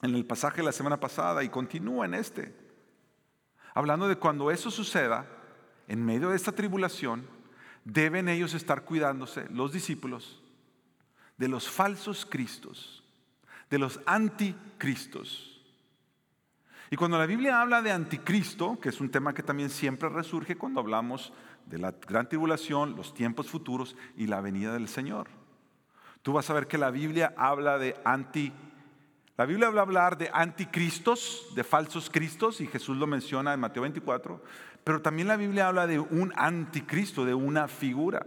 [0.00, 2.54] en el pasaje de la semana pasada y continúa en este,
[3.74, 5.26] hablando de cuando eso suceda,
[5.88, 7.35] en medio de esta tribulación,
[7.86, 10.42] deben ellos estar cuidándose, los discípulos,
[11.36, 13.04] de los falsos cristos,
[13.70, 15.62] de los anticristos.
[16.90, 20.56] Y cuando la Biblia habla de anticristo, que es un tema que también siempre resurge
[20.56, 21.32] cuando hablamos
[21.66, 25.28] de la gran tribulación, los tiempos futuros y la venida del Señor.
[26.22, 28.52] Tú vas a ver que la Biblia habla de anti
[29.36, 33.82] la Biblia habla hablar de anticristos, de falsos cristos, y Jesús lo menciona en Mateo
[33.82, 34.42] 24,
[34.86, 38.24] pero también la Biblia habla de un anticristo, de una figura.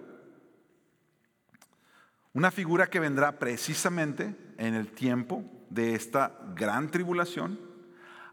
[2.34, 7.58] Una figura que vendrá precisamente en el tiempo de esta gran tribulación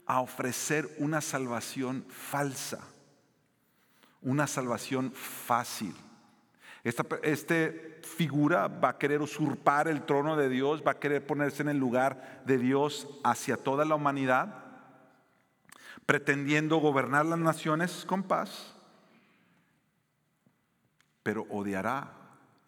[0.07, 2.81] a ofrecer una salvación falsa.
[4.23, 5.95] una salvación fácil.
[6.83, 11.63] Esta este figura va a querer usurpar el trono de Dios, va a querer ponerse
[11.63, 14.66] en el lugar de Dios hacia toda la humanidad,
[16.07, 18.75] pretendiendo gobernar las naciones con paz,
[21.23, 22.13] pero odiará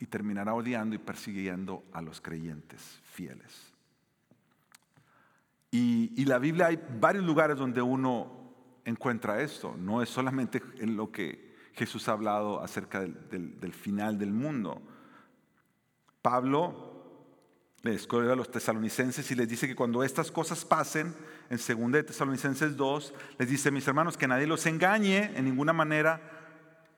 [0.01, 3.73] y terminará odiando y persiguiendo a los creyentes fieles.
[5.71, 8.53] Y, la Biblia hay varios lugares donde uno
[8.85, 14.33] encuentra esto, no es solamente en lo que Jesús ha hablado acerca del, final del
[14.33, 14.83] mundo.
[16.23, 16.98] Pablo
[17.93, 21.15] le a los tesalonicenses y les dice que cuando estas cosas pasen,
[21.51, 25.73] en 2 de Tesalonicenses 2, les dice, mis hermanos, que nadie los engañe en ninguna
[25.73, 26.21] manera,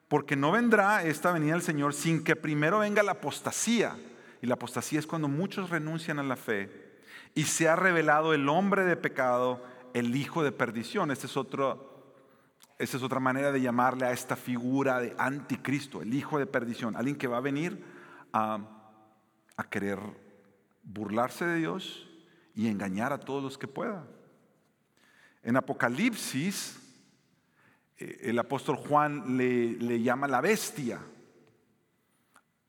[0.08, 3.96] porque no vendrá esta venida del Señor sin que primero venga la apostasía.
[4.42, 6.90] Y la apostasía es cuando muchos renuncian a la fe
[7.34, 9.62] y se ha revelado el hombre de pecado,
[9.94, 11.10] el hijo de perdición.
[11.10, 11.36] Este es
[12.96, 17.16] es otra manera de llamarle a esta figura de anticristo, el hijo de perdición, alguien
[17.16, 17.84] que va a venir
[18.32, 18.58] a,
[19.68, 19.98] querer
[20.82, 22.08] burlarse de Dios
[22.54, 24.06] y engañar a todos los que pueda.
[25.42, 26.78] En Apocalipsis,
[27.98, 31.00] eh, el apóstol Juan le, le, llama la bestia.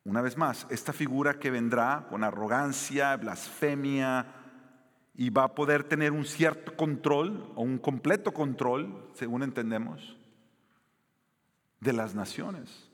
[0.04, 4.26] Una vez más, esta figura que vendrá con arrogancia, blasfemia,
[5.14, 10.18] y va a poder tener un cierto control o un completo control, según entendemos,
[11.80, 12.90] de las naciones.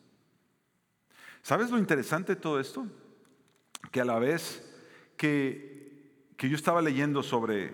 [1.41, 2.88] ¿Sabes lo interesante de todo esto?
[3.91, 4.66] Que a la vez
[5.17, 7.73] que, que yo estaba leyendo sobre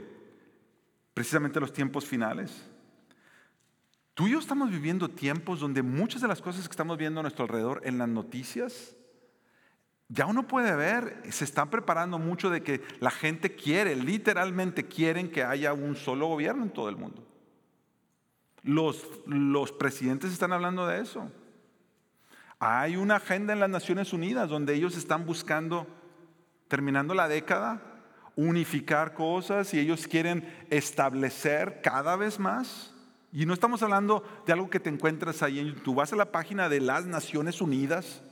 [1.13, 2.65] precisamente los tiempos finales,
[4.13, 7.23] tú y yo estamos viviendo tiempos donde muchas de las cosas que estamos viendo a
[7.23, 8.95] nuestro alrededor en las noticias,
[10.09, 15.31] ya uno puede ver, se están preparando mucho de que la gente quiere, literalmente quieren
[15.31, 17.25] que haya un solo gobierno en todo el mundo.
[18.61, 21.31] Los, los presidentes están hablando de eso.
[22.59, 25.87] Hay una agenda en las Naciones Unidas donde ellos están buscando,
[26.73, 27.83] terminando la década,
[28.35, 32.91] unificar cosas y ellos quieren establecer cada vez más.
[33.31, 35.79] Y no estamos hablando de algo que te encuentras ahí.
[35.83, 38.23] Tú vas a la página de las Naciones Unidas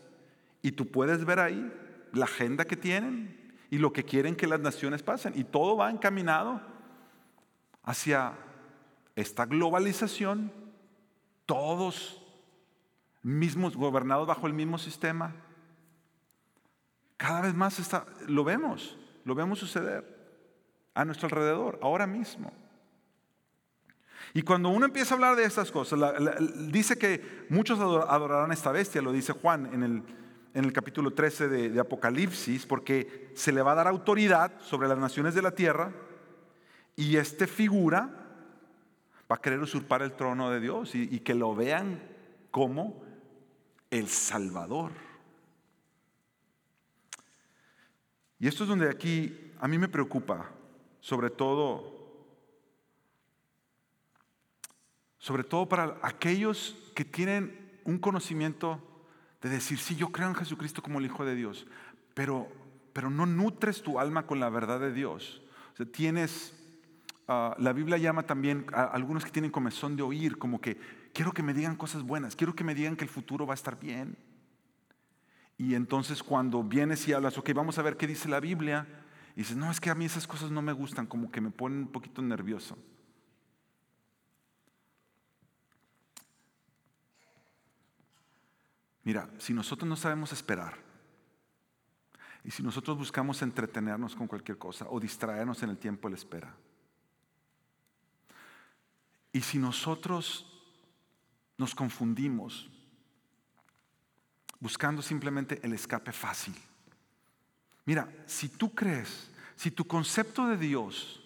[0.64, 1.72] y tú puedes ver ahí
[2.14, 5.34] la agenda que tienen y lo que quieren que las naciones pasen.
[5.36, 6.62] Y todo va encaminado
[7.84, 8.34] hacia
[9.16, 10.52] esta globalización,
[11.46, 12.24] todos
[13.22, 15.36] mismos gobernados bajo el mismo sistema.
[17.22, 17.80] Cada vez más
[18.26, 20.04] lo vemos, lo vemos suceder
[20.96, 22.52] a nuestro alrededor, ahora mismo.
[24.34, 26.00] Y cuando uno empieza a hablar de estas cosas,
[26.72, 31.80] dice que muchos adorarán a esta bestia, lo dice Juan en el capítulo 13 de,
[31.80, 35.94] Apocalipsis, porque se le va a dar autoridad sobre las naciones de la tierra
[36.96, 38.10] y este figura
[39.32, 42.02] va a querer usurpar el trono de Dios y que lo vean
[42.50, 43.04] como
[43.92, 45.11] el Salvador.
[48.42, 50.50] Y esto es donde aquí a mí me preocupa,
[51.00, 51.94] sobre todo,
[55.20, 58.82] sobre todo para aquellos que tienen un conocimiento
[59.44, 61.68] de decir, sí, yo creo en Jesucristo como el Hijo de Dios,
[62.16, 62.48] pero,
[62.94, 65.44] pero no nutres tu alma con la verdad de Dios.
[65.92, 66.56] Tienes,
[67.28, 70.80] ah, la Biblia llama también a algunos que tienen comezón de oír, como que
[71.14, 73.62] quiero que me digan cosas buenas, quiero que me digan que el futuro va a
[73.62, 74.18] estar bien.
[75.62, 78.88] Y entonces cuando vienes y hablas, ok, vamos a ver qué dice la Biblia,
[79.36, 81.52] y dices, no, es que a mí esas cosas no me gustan, como que me
[81.52, 82.76] ponen un poquito nervioso.
[89.04, 90.80] Mira, si nosotros no sabemos esperar,
[92.44, 96.18] y si nosotros buscamos entretenernos con cualquier cosa o distraernos en el tiempo de la
[96.18, 96.56] espera,
[99.32, 100.60] y si nosotros
[101.56, 102.68] nos confundimos
[104.62, 106.56] buscando simplemente el escape fácil,
[107.84, 111.22] mira, si tú crees, si tu concepto de Dios,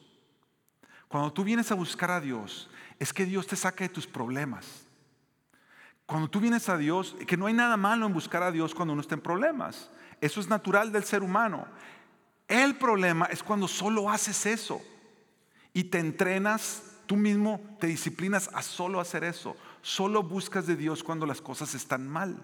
[1.08, 4.86] cuando tú vienes a buscar a Dios, es que Dios te saque de tus problemas,
[6.05, 8.93] cuando tú vienes a Dios, que no hay nada malo en buscar a Dios cuando
[8.93, 9.89] uno está en problemas.
[10.22, 11.66] Eso es natural del ser humano.
[12.47, 14.82] El problema es cuando solo haces eso
[15.74, 19.57] y te entrenas, tú mismo te disciplinas a solo hacer eso.
[19.82, 22.38] Solo buscas de Dios cuando las cosas están mal.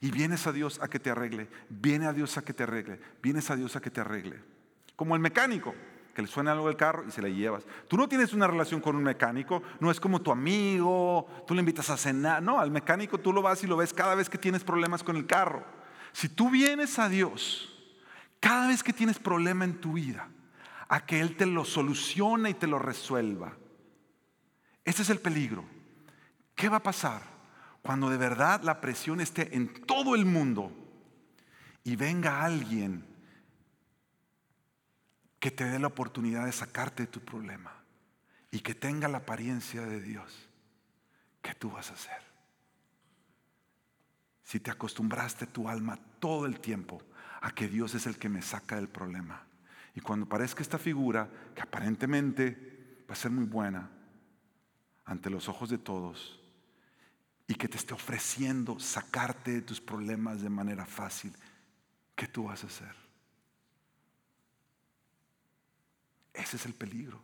[0.00, 3.00] Y vienes a Dios a que te arregle, viene a Dios a que te arregle,
[3.22, 4.42] vienes a Dios a que te arregle.
[4.96, 5.74] Como el mecánico
[6.14, 7.64] que le suena algo del carro y se la llevas.
[7.88, 11.60] Tú no tienes una relación con un mecánico, no es como tu amigo, tú le
[11.60, 14.38] invitas a cenar, no, al mecánico tú lo vas y lo ves cada vez que
[14.38, 15.64] tienes problemas con el carro.
[16.12, 17.70] Si tú vienes a Dios,
[18.38, 20.28] cada vez que tienes problema en tu vida,
[20.88, 23.56] a que Él te lo solucione y te lo resuelva.
[24.84, 25.64] Ese es el peligro.
[26.54, 27.22] ¿Qué va a pasar?
[27.84, 30.72] Cuando de verdad la presión esté en todo el mundo
[31.82, 33.06] y venga alguien
[35.38, 37.84] que te dé la oportunidad de sacarte de tu problema
[38.50, 40.48] y que tenga la apariencia de Dios,
[41.42, 42.22] ¿qué tú vas a hacer?
[44.44, 47.02] Si te acostumbraste tu alma todo el tiempo
[47.42, 49.46] a que Dios es el que me saca del problema.
[49.94, 53.90] Y cuando parezca esta figura, que aparentemente va a ser muy buena
[55.04, 56.43] ante los ojos de todos,
[57.46, 61.32] y que te esté ofreciendo sacarte de tus problemas de manera fácil,
[62.14, 62.94] ¿qué tú vas a hacer?
[66.32, 67.20] Ese es el peligro.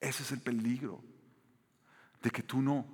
[0.00, 1.02] Ese es el peligro
[2.22, 2.86] de que tú no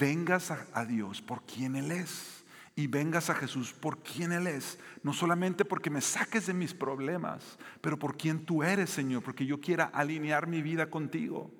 [0.00, 2.44] vengas a, Dios por quien Él es
[2.74, 4.78] y vengas a Jesús por quien Él es.
[5.02, 9.46] No solamente porque me saques de mis problemas, pero por quien tú eres, Señor, porque
[9.46, 11.52] yo quiera alinear mi vida contigo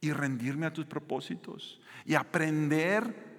[0.00, 3.31] y rendirme a tus propósitos y aprender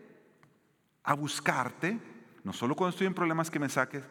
[1.04, 1.99] a buscarte,
[2.43, 4.04] no solo cuando estoy en problemas que me saques,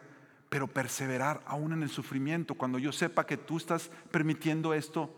[0.48, 5.10] pero perseverar aún en el sufrimiento, cuando yo sepa que tú estás permitiendo esto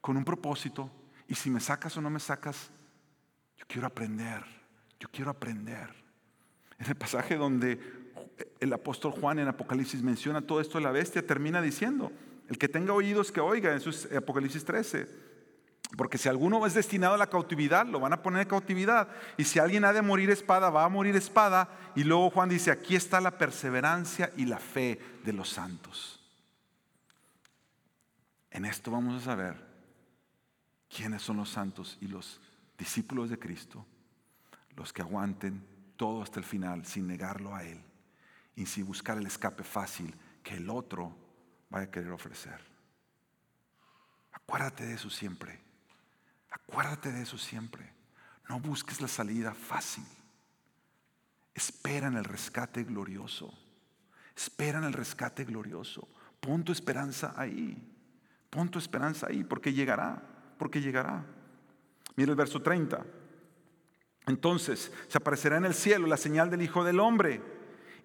[0.00, 0.90] con un propósito,
[1.26, 2.70] y si me sacas o no me sacas,
[3.56, 4.44] yo quiero aprender,
[5.00, 5.88] yo quiero aprender.
[6.78, 7.80] En el pasaje donde
[8.60, 12.12] el apóstol Juan en Apocalipsis menciona todo esto de la bestia, termina diciendo,
[12.48, 15.08] el que tenga oídos que oiga, en Apocalipsis 13,
[15.96, 19.08] porque si alguno es destinado a la cautividad, lo van a poner en cautividad.
[19.36, 21.68] Y si alguien ha de morir espada, va a morir espada.
[21.94, 26.20] Y luego Juan dice, aquí está la perseverancia y la fe de los santos.
[28.50, 29.56] En esto vamos a saber
[30.88, 32.40] quiénes son los santos y los
[32.78, 33.84] discípulos de Cristo,
[34.76, 35.64] los que aguanten
[35.96, 37.80] todo hasta el final sin negarlo a Él
[38.56, 41.16] y sin buscar el escape fácil que el otro
[41.68, 42.60] vaya a querer ofrecer.
[44.32, 45.63] Acuérdate de eso siempre.
[46.68, 47.92] Acuérdate de eso siempre.
[48.48, 50.04] No busques la salida fácil.
[51.54, 53.52] Espera en el rescate glorioso.
[54.36, 56.08] Espera en el rescate glorioso.
[56.40, 57.76] Pon tu esperanza ahí.
[58.50, 60.20] Pon tu esperanza ahí porque llegará,
[60.58, 61.24] porque llegará.
[62.16, 63.04] Mira el verso 30.
[64.26, 67.42] Entonces se aparecerá en el cielo la señal del Hijo del Hombre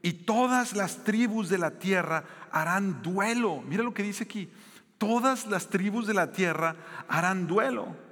[0.02, 3.62] y todas las tribus de la tierra harán duelo.
[3.62, 4.52] Mira lo que dice aquí.
[4.98, 6.76] Todas las tribus de la tierra
[7.08, 8.09] harán duelo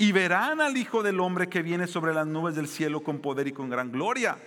[0.00, 3.48] y verán al Hijo del Hombre que viene sobre las nubes del cielo con poder
[3.48, 4.38] y con gran gloria.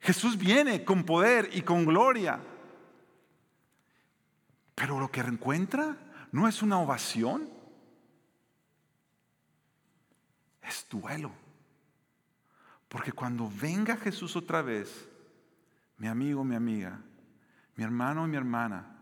[0.00, 2.40] Jesús viene con poder y con gloria.
[4.74, 5.98] Pero lo que encuentra
[6.32, 7.46] no es una ovación,
[10.62, 11.30] es duelo.
[12.88, 15.06] Porque cuando venga Jesús otra vez,
[15.98, 16.98] mi amigo, mi amiga,
[17.76, 18.96] mi hermano, mi hermana,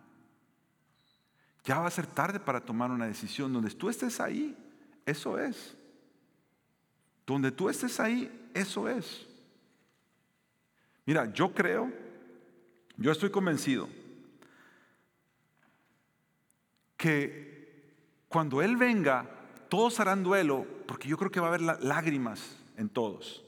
[1.63, 4.59] ya va a ser tarde para tomar una decisión donde tú estés ahí
[5.07, 5.77] eso es.
[7.27, 9.27] Donde tú estés ahí, eso es.
[11.05, 11.93] Mira, yo creo,
[12.97, 13.89] yo estoy convencido
[16.97, 17.53] que
[18.29, 19.29] cuando Él venga,
[19.69, 23.45] todos harán duelo, porque yo creo que va a haber lágrimas en todos.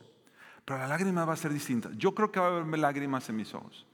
[0.64, 1.90] Pero la lágrima va a ser distinta.
[1.92, 3.86] Yo creo que va a haber lágrimas en mis ojos.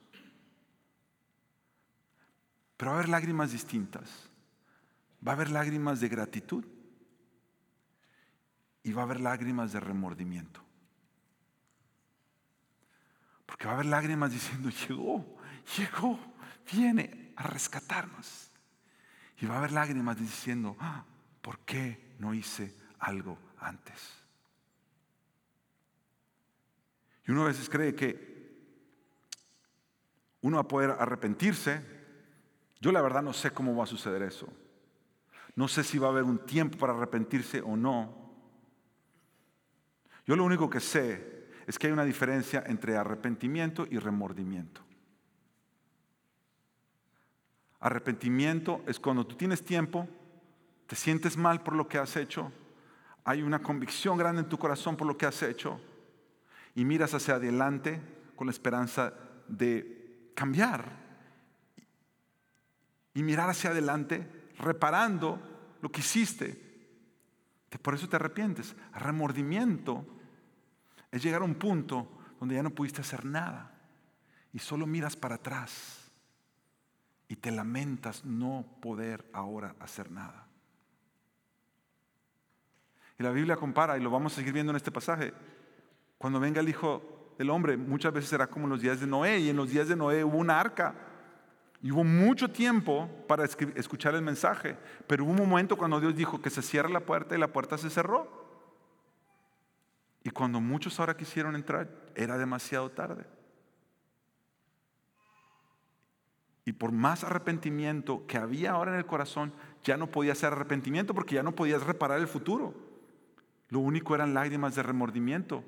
[2.76, 4.08] Pero va a haber lágrimas distintas.
[5.26, 6.64] Va a haber lágrimas de gratitud
[8.82, 10.62] y va a haber lágrimas de remordimiento.
[13.46, 15.36] Porque va a haber lágrimas diciendo, llegó,
[15.76, 16.18] llegó,
[16.72, 18.50] viene a rescatarnos.
[19.38, 21.04] Y va a haber lágrimas diciendo, ah,
[21.40, 24.20] ¿por qué no hice algo antes?
[27.26, 28.30] Y uno a veces cree que
[30.42, 31.80] uno va a poder arrepentirse.
[32.80, 34.48] Yo la verdad no sé cómo va a suceder eso.
[35.54, 38.19] No sé si va a haber un tiempo para arrepentirse o no.
[40.26, 44.82] Yo lo único que sé es que hay una diferencia entre arrepentimiento y remordimiento.
[47.80, 50.08] Arrepentimiento es cuando tú tienes tiempo,
[50.86, 52.52] te sientes mal por lo que has hecho,
[53.24, 55.80] hay una convicción grande en tu corazón por lo que has hecho
[56.74, 58.00] y miras hacia adelante
[58.36, 59.14] con la esperanza
[59.48, 60.84] de cambiar
[63.14, 64.26] y mirar hacia adelante
[64.58, 65.40] reparando
[65.80, 66.69] lo que hiciste.
[67.78, 68.74] Por eso te arrepientes.
[68.94, 70.04] Remordimiento
[71.10, 72.08] es llegar a un punto
[72.38, 73.72] donde ya no pudiste hacer nada
[74.52, 76.10] y solo miras para atrás
[77.28, 80.48] y te lamentas no poder ahora hacer nada.
[83.18, 85.32] Y la Biblia compara, y lo vamos a seguir viendo en este pasaje,
[86.18, 89.38] cuando venga el Hijo del Hombre, muchas veces será como en los días de Noé,
[89.38, 90.94] y en los días de Noé hubo una arca,
[91.82, 94.76] y hubo mucho tiempo para escuchar el mensaje,
[95.06, 97.78] pero hubo un momento cuando Dios dijo que se cierra la puerta y la puerta
[97.78, 98.28] se cerró.
[100.22, 103.24] Y cuando muchos ahora quisieron entrar, era demasiado tarde.
[106.66, 111.14] Y por más arrepentimiento que había ahora en el corazón, ya no podía ser arrepentimiento
[111.14, 112.74] porque ya no podías reparar el futuro.
[113.70, 115.64] Lo único eran lágrimas de remordimiento,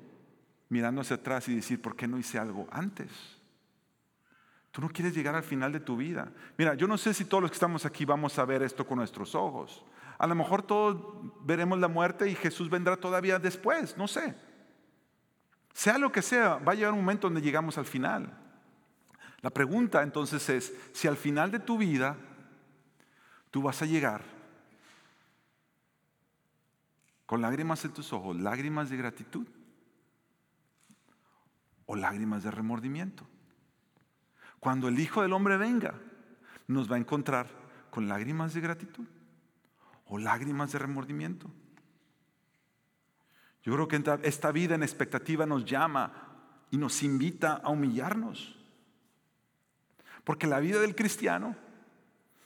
[0.69, 3.09] mirando hacia atrás y decir, ¿por qué no hice algo antes?
[4.73, 6.31] Tú no quieres llegar al final de tu vida.
[6.57, 8.97] Mira, yo no sé si todos los que estamos aquí vamos a ver esto con
[8.97, 9.85] nuestros ojos.
[10.17, 10.97] A lo mejor todos
[11.41, 14.35] veremos la muerte y Jesús vendrá todavía después, no sé.
[15.73, 18.35] Sea lo que sea, va a llegar un momento donde llegamos al final.
[19.41, 22.17] La pregunta entonces es, si al final de tu vida
[23.51, 24.23] tú vas a llegar
[27.27, 29.47] con lágrimas en tus ojos, lágrimas de gratitud
[31.85, 33.27] o lágrimas de remordimiento.
[34.63, 35.93] Cuando el Hijo del Hombre venga,
[36.67, 37.47] nos va a encontrar
[37.89, 39.05] con lágrimas de gratitud
[40.05, 41.51] o lágrimas de remordimiento.
[43.61, 46.13] Yo creo que esta vida en expectativa nos llama
[46.71, 48.57] y nos invita a humillarnos.
[50.23, 51.57] Porque la vida del cristiano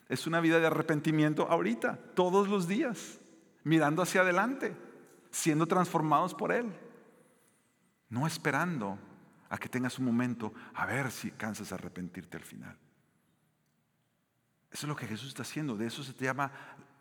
[0.09, 3.19] es una vida de arrepentimiento ahorita, todos los días,
[3.63, 4.75] mirando hacia adelante,
[5.29, 6.73] siendo transformados por Él.
[8.09, 8.97] No esperando
[9.49, 12.77] a que tengas un momento a ver si cansas de arrepentirte al final.
[14.71, 16.51] Eso es lo que Jesús está haciendo, de eso se te llama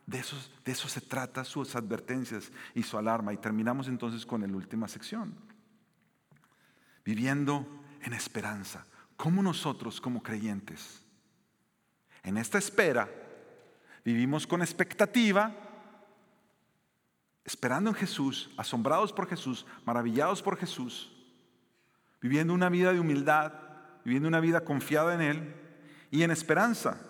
[0.06, 0.24] de
[0.64, 3.32] de eso se trata sus advertencias y su alarma.
[3.32, 5.34] Y terminamos entonces con la última sección.
[7.04, 7.66] Viviendo
[8.02, 8.86] en esperanza.
[9.16, 11.02] ¿Cómo nosotros como creyentes?
[12.22, 13.08] En esta espera
[14.04, 15.52] vivimos con expectativa,
[17.44, 21.15] esperando en Jesús, asombrados por Jesús, maravillados por Jesús,
[22.26, 23.52] viviendo una vida de humildad,
[24.04, 25.54] viviendo una vida confiada en Él
[26.10, 27.00] y en esperanza.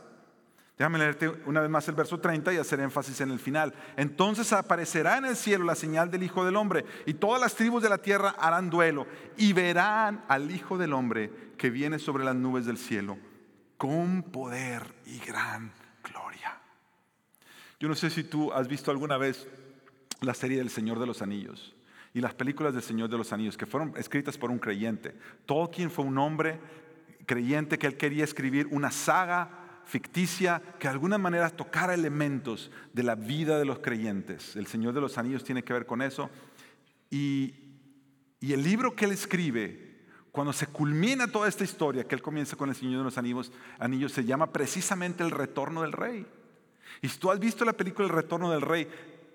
[0.76, 3.72] Déjame leerte una vez más el verso 30 y hacer énfasis en el final.
[3.96, 7.82] Entonces aparecerá en el cielo la señal del Hijo del Hombre y todas las tribus
[7.82, 9.06] de la tierra harán duelo
[9.38, 13.16] y verán al Hijo del Hombre que viene sobre las nubes del cielo
[13.78, 15.72] con poder y gran
[16.04, 16.60] gloria.
[17.80, 19.48] Yo no sé si tú has visto alguna vez
[20.20, 21.75] la serie del Señor de los Anillos
[22.16, 25.14] y las películas del Señor de los Anillos que fueron escritas por un creyente.
[25.44, 26.58] Tolkien fue un hombre
[27.26, 33.02] creyente que él quería escribir una saga ficticia que de alguna manera tocara elementos de
[33.02, 34.56] la vida de los creyentes.
[34.56, 36.30] El Señor de los Anillos tiene que ver con eso.
[37.10, 37.52] Y,
[38.40, 39.98] y el libro que él escribe,
[40.32, 43.52] cuando se culmina toda esta historia, que él comienza con el Señor de los Anillos,
[43.78, 46.26] anillos se llama precisamente El Retorno del Rey.
[47.02, 48.88] Y si tú has visto la película El Retorno del Rey,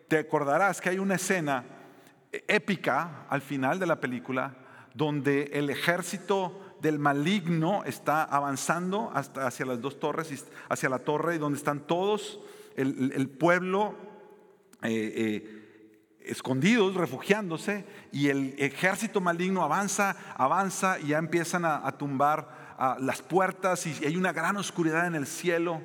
[0.08, 1.78] te acordarás que hay una escena
[2.32, 4.56] épica al final de la película
[4.94, 11.58] donde el ejército del maligno está avanzando hacia las dos torres, hacia la torre donde
[11.58, 12.40] están todos,
[12.76, 13.96] el, pueblo
[14.82, 22.62] eh, eh, escondidos, refugiándose, y el ejército maligno avanza, avanza y ya empiezan a, tumbar
[23.00, 25.82] las puertas y hay una gran oscuridad en el cielo.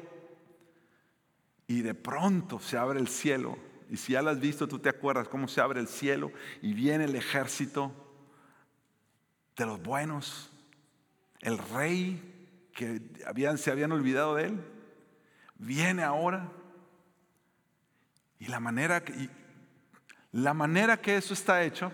[1.69, 3.59] Y de pronto se abre el cielo.
[3.91, 6.33] Y si ya lo has visto, tú te acuerdas cómo se abre el cielo
[6.63, 7.93] y viene el ejército
[9.57, 10.51] de los buenos
[11.41, 14.65] el rey que habían, se habían olvidado de él,
[15.55, 16.51] viene ahora.
[18.39, 19.31] Y la manera que,
[20.33, 21.93] la manera que eso está hecho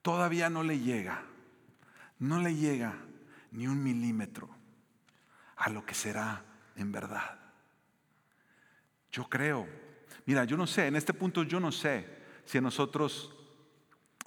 [0.00, 1.22] todavía no le llega,
[2.18, 2.94] no le llega
[3.50, 4.48] ni un milímetro
[5.56, 6.42] a lo que será
[6.76, 7.38] en verdad.
[9.12, 9.68] Yo creo,
[10.26, 12.06] mira, yo no sé, en este punto yo no sé
[12.44, 13.34] si nosotros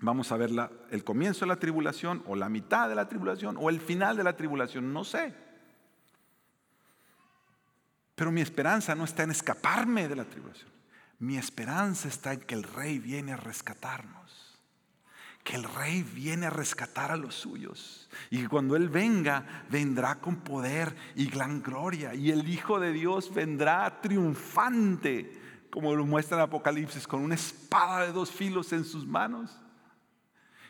[0.01, 0.51] Vamos a ver
[0.91, 4.23] el comienzo de la tribulación o la mitad de la tribulación o el final de
[4.23, 5.33] la tribulación, no sé.
[8.15, 10.69] Pero mi esperanza no está en escaparme de la tribulación.
[11.19, 14.59] Mi esperanza está en que el rey viene a rescatarnos.
[15.43, 18.09] Que el rey viene a rescatar a los suyos.
[18.29, 22.13] Y que cuando Él venga, vendrá con poder y gran gloria.
[22.15, 25.41] Y el Hijo de Dios vendrá triunfante,
[25.75, 29.51] como lo muestra en Apocalipsis, con una espada de dos filos en sus manos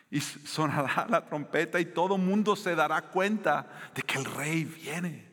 [0.09, 5.31] y sonará la trompeta y todo mundo se dará cuenta de que el rey viene.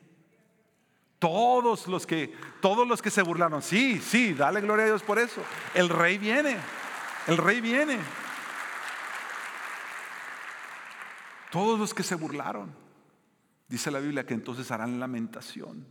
[1.19, 5.19] Todos los que todos los que se burlaron, sí, sí, dale gloria a Dios por
[5.19, 5.43] eso.
[5.73, 6.59] El rey viene.
[7.27, 7.99] El rey viene.
[11.51, 12.75] Todos los que se burlaron.
[13.69, 15.87] Dice la Biblia que entonces harán lamentación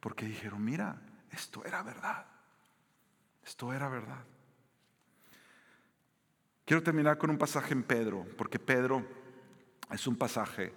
[0.00, 1.00] porque dijeron, "Mira,
[1.30, 2.35] esto era verdad."
[3.46, 4.24] Esto era verdad.
[6.64, 9.06] Quiero terminar con un pasaje en Pedro, porque Pedro
[9.92, 10.74] es un pasaje.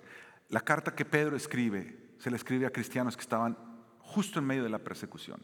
[0.50, 3.58] La carta que Pedro escribe, se le escribe a cristianos que estaban
[3.98, 5.42] justo en medio de la persecución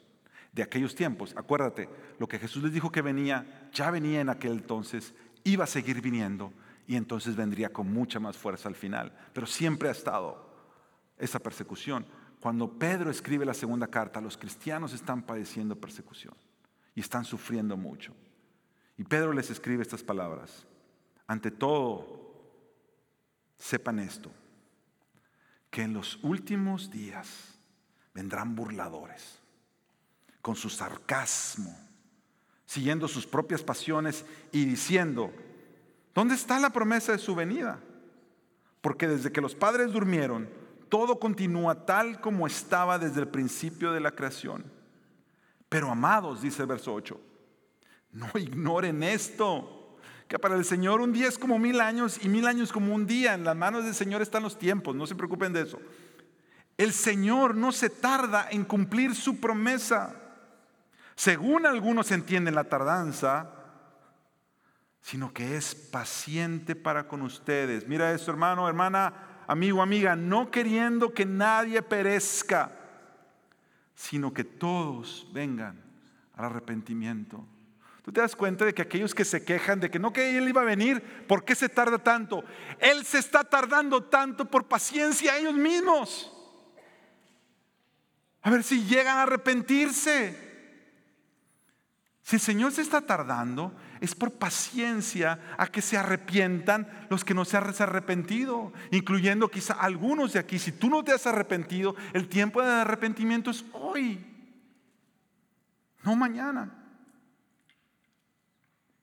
[0.53, 1.33] de aquellos tiempos.
[1.35, 5.13] Acuérdate, lo que Jesús les dijo que venía, ya venía en aquel entonces
[5.43, 6.53] iba a seguir viniendo
[6.87, 9.11] y entonces vendría con mucha más fuerza al final.
[9.33, 10.47] Pero siempre ha estado
[11.17, 12.05] esa persecución.
[12.39, 16.35] Cuando Pedro escribe la segunda carta, los cristianos están padeciendo persecución
[16.95, 18.13] y están sufriendo mucho.
[18.97, 20.65] Y Pedro les escribe estas palabras.
[21.27, 22.15] Ante todo,
[23.57, 24.31] sepan esto,
[25.69, 27.55] que en los últimos días
[28.13, 29.39] vendrán burladores
[30.41, 31.75] con su sarcasmo,
[32.65, 35.33] siguiendo sus propias pasiones y diciendo,
[36.13, 37.79] ¿dónde está la promesa de su venida?
[38.81, 40.47] Porque desde que los padres durmieron,
[40.87, 44.74] todo continúa tal como estaba desde el principio de la creación.
[45.75, 47.19] Pero amados, dice el verso 8,
[48.13, 52.47] no ignoren esto, que para el Señor un día es como mil años y mil
[52.47, 53.33] años como un día.
[53.33, 55.81] En las manos del Señor están los tiempos, no se preocupen de eso.
[56.77, 60.15] El Señor no se tarda en cumplir su promesa,
[61.13, 63.51] según algunos entienden la tardanza,
[65.01, 67.85] sino que es paciente para con ustedes.
[67.85, 72.84] Mira esto, hermano, hermana, amigo, amiga, no queriendo que nadie perezca,
[73.95, 75.81] sino que todos vengan
[76.35, 77.45] al arrepentimiento.
[78.03, 80.47] Tú te das cuenta de que aquellos que se quejan de que no que Él
[80.47, 82.43] iba a venir, ¿por qué se tarda tanto?
[82.77, 86.31] Él se está tardando tanto por paciencia a ellos mismos.
[88.43, 90.45] A ver si llegan a arrepentirse.
[92.21, 97.33] Si el Señor se está tardando, es por paciencia a que se arrepientan los que
[97.33, 100.59] no se han arrepentido, incluyendo quizá algunos de aquí.
[100.59, 104.25] Si tú no te has arrepentido, el tiempo de arrepentimiento es hoy,
[106.03, 106.71] no mañana.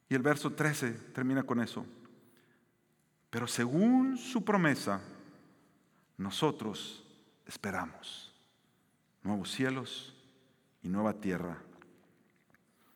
[0.09, 1.87] Y el verso 13 termina con eso.
[3.31, 5.01] Pero según su promesa,
[6.19, 7.03] nosotros
[7.47, 8.35] esperamos
[9.23, 10.15] nuevos cielos
[10.83, 11.57] y nueva tierra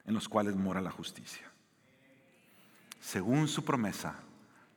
[0.05, 1.46] en los cuales mora la justicia.
[3.07, 4.17] Según su promesa,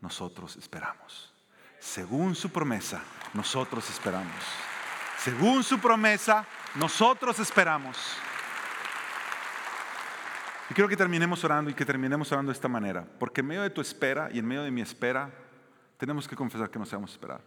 [0.01, 1.33] nosotros esperamos.
[1.79, 3.01] Según su promesa,
[3.33, 4.43] nosotros esperamos.
[5.17, 7.97] Según su promesa, nosotros esperamos.
[10.69, 13.63] Y quiero que terminemos orando y que terminemos orando de esta manera, porque en medio
[13.63, 15.31] de tu espera y en medio de mi espera,
[15.97, 17.41] tenemos que confesar que no sabemos esperar.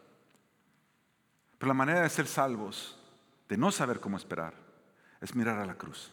[1.59, 2.99] Pero la manera de ser salvos,
[3.49, 4.55] de no saber cómo esperar,
[5.21, 6.13] es mirar a la cruz.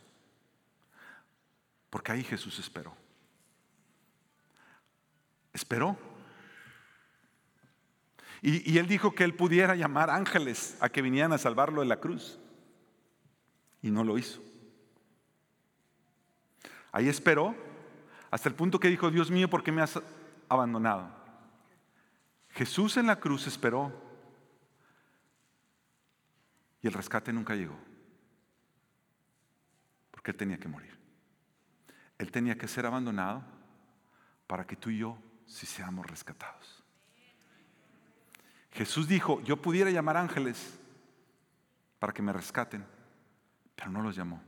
[1.89, 3.08] Porque ahí Jesús esperó.
[5.59, 5.97] Esperó.
[8.41, 11.99] Y, él dijo que él pudiera llamar ángeles a que vinieran a salvarlo de la
[11.99, 12.39] cruz.
[13.81, 14.41] Y no lo hizo.
[16.93, 17.53] Ahí esperó
[18.31, 19.99] hasta el punto que dijo, Dios mío, ¿por qué me has
[20.47, 21.09] abandonado?
[22.51, 23.91] Jesús en la cruz esperó
[26.81, 27.77] y el rescate nunca llegó.
[30.11, 30.97] Porque él tenía que morir.
[32.17, 33.43] Él tenía que ser abandonado
[34.47, 35.17] para que tú y yo
[35.49, 36.83] sí seamos rescatados.
[38.71, 40.79] Jesús dijo, yo pudiera llamar ángeles
[41.97, 42.85] para que me rescaten,
[43.75, 44.41] pero no los llamó.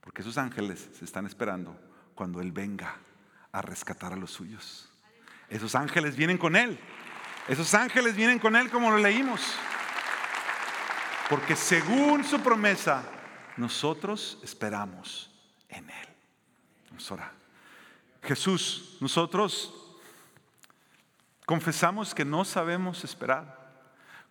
[0.00, 1.78] Porque esos ángeles se están esperando
[2.14, 2.96] cuando Él venga
[3.52, 4.88] a rescatar a los suyos.
[5.50, 6.78] Esos ángeles vienen con Él.
[7.48, 9.40] Esos ángeles vienen con Él como lo leímos.
[11.28, 13.02] Porque según su promesa,
[13.56, 15.30] nosotros esperamos
[15.68, 16.08] en Él.
[18.22, 19.85] Jesús, nosotros
[21.46, 23.64] confesamos que no sabemos esperar.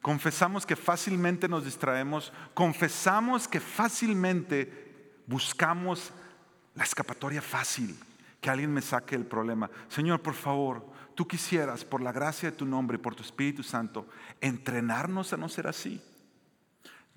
[0.02, 2.32] Confesamos que fácilmente nos distraemos.
[2.54, 6.12] Confesamos que fácilmente buscamos
[6.76, 7.98] la escapatoria fácil,
[8.40, 9.72] que alguien me saque el problema.
[9.88, 10.86] Señor, por favor,
[11.16, 14.08] tú quisieras, por la gracia de tu nombre y por tu Espíritu Santo,
[14.42, 16.00] entrenarnos a no ser así.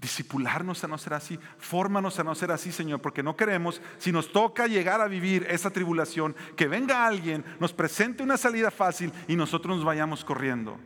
[0.01, 4.12] Discipularnos a no ser así, fórmanos a no ser así, Señor, porque no queremos, si
[4.12, 9.12] nos toca llegar a vivir esa tribulación, que venga alguien, nos presente una salida fácil
[9.26, 10.78] y nosotros nos vayamos corriendo,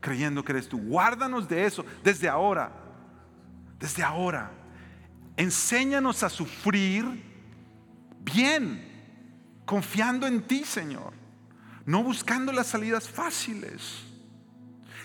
[0.00, 0.78] creyendo que eres tú.
[0.78, 2.72] Guárdanos de eso desde ahora,
[3.78, 4.50] desde ahora.
[5.36, 7.22] Enséñanos a sufrir
[8.20, 8.84] bien,
[9.64, 11.12] confiando en ti, Señor,
[11.84, 14.02] no buscando las salidas fáciles.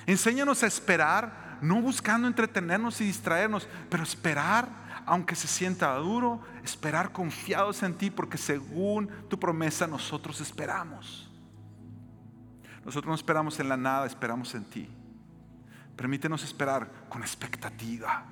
[0.07, 7.11] Enséñanos a esperar no buscando entretenernos y distraernos, pero esperar, aunque se sienta duro, esperar
[7.11, 11.29] confiados en ti, porque según tu promesa nosotros esperamos.
[12.83, 14.89] Nosotros no esperamos en la nada, esperamos en ti.
[15.95, 18.25] Permítenos esperar con expectativa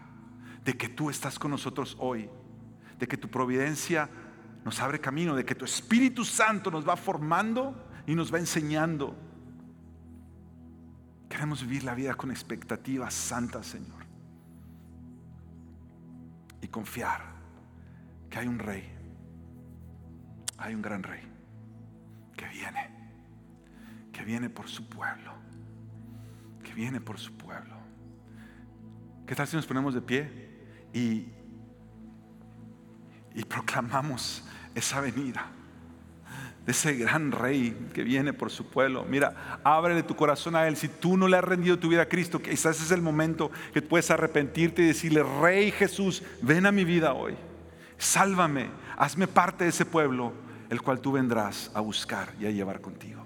[0.65, 2.29] de que tú estás con nosotros hoy,
[2.97, 4.09] de que tu providencia
[4.65, 7.75] nos abre camino, de que tu Espíritu Santo nos va formando
[8.07, 9.15] y nos va enseñando
[11.29, 14.03] Queremos vivir la vida con expectativas santas, Señor.
[16.61, 17.21] Y confiar
[18.29, 18.91] que hay un rey,
[20.57, 21.21] hay un gran rey
[22.35, 22.99] que viene
[24.19, 25.31] que viene por su pueblo,
[26.61, 27.73] que viene por su pueblo.
[29.25, 30.59] ¿Qué tal si nos ponemos de pie
[30.93, 31.27] y,
[33.33, 35.45] y proclamamos esa venida?
[36.65, 39.05] De ese gran rey que viene por su pueblo.
[39.09, 40.75] Mira, ábrele tu corazón a Él.
[40.75, 43.81] Si tú no le has rendido tu vida a Cristo, quizás es el momento que
[43.81, 47.35] puedes arrepentirte y decirle, Rey Jesús, ven a mi vida hoy.
[47.97, 50.33] Sálvame, hazme parte de ese pueblo,
[50.69, 53.18] el cual tú vendrás a buscar y a llevar contigo.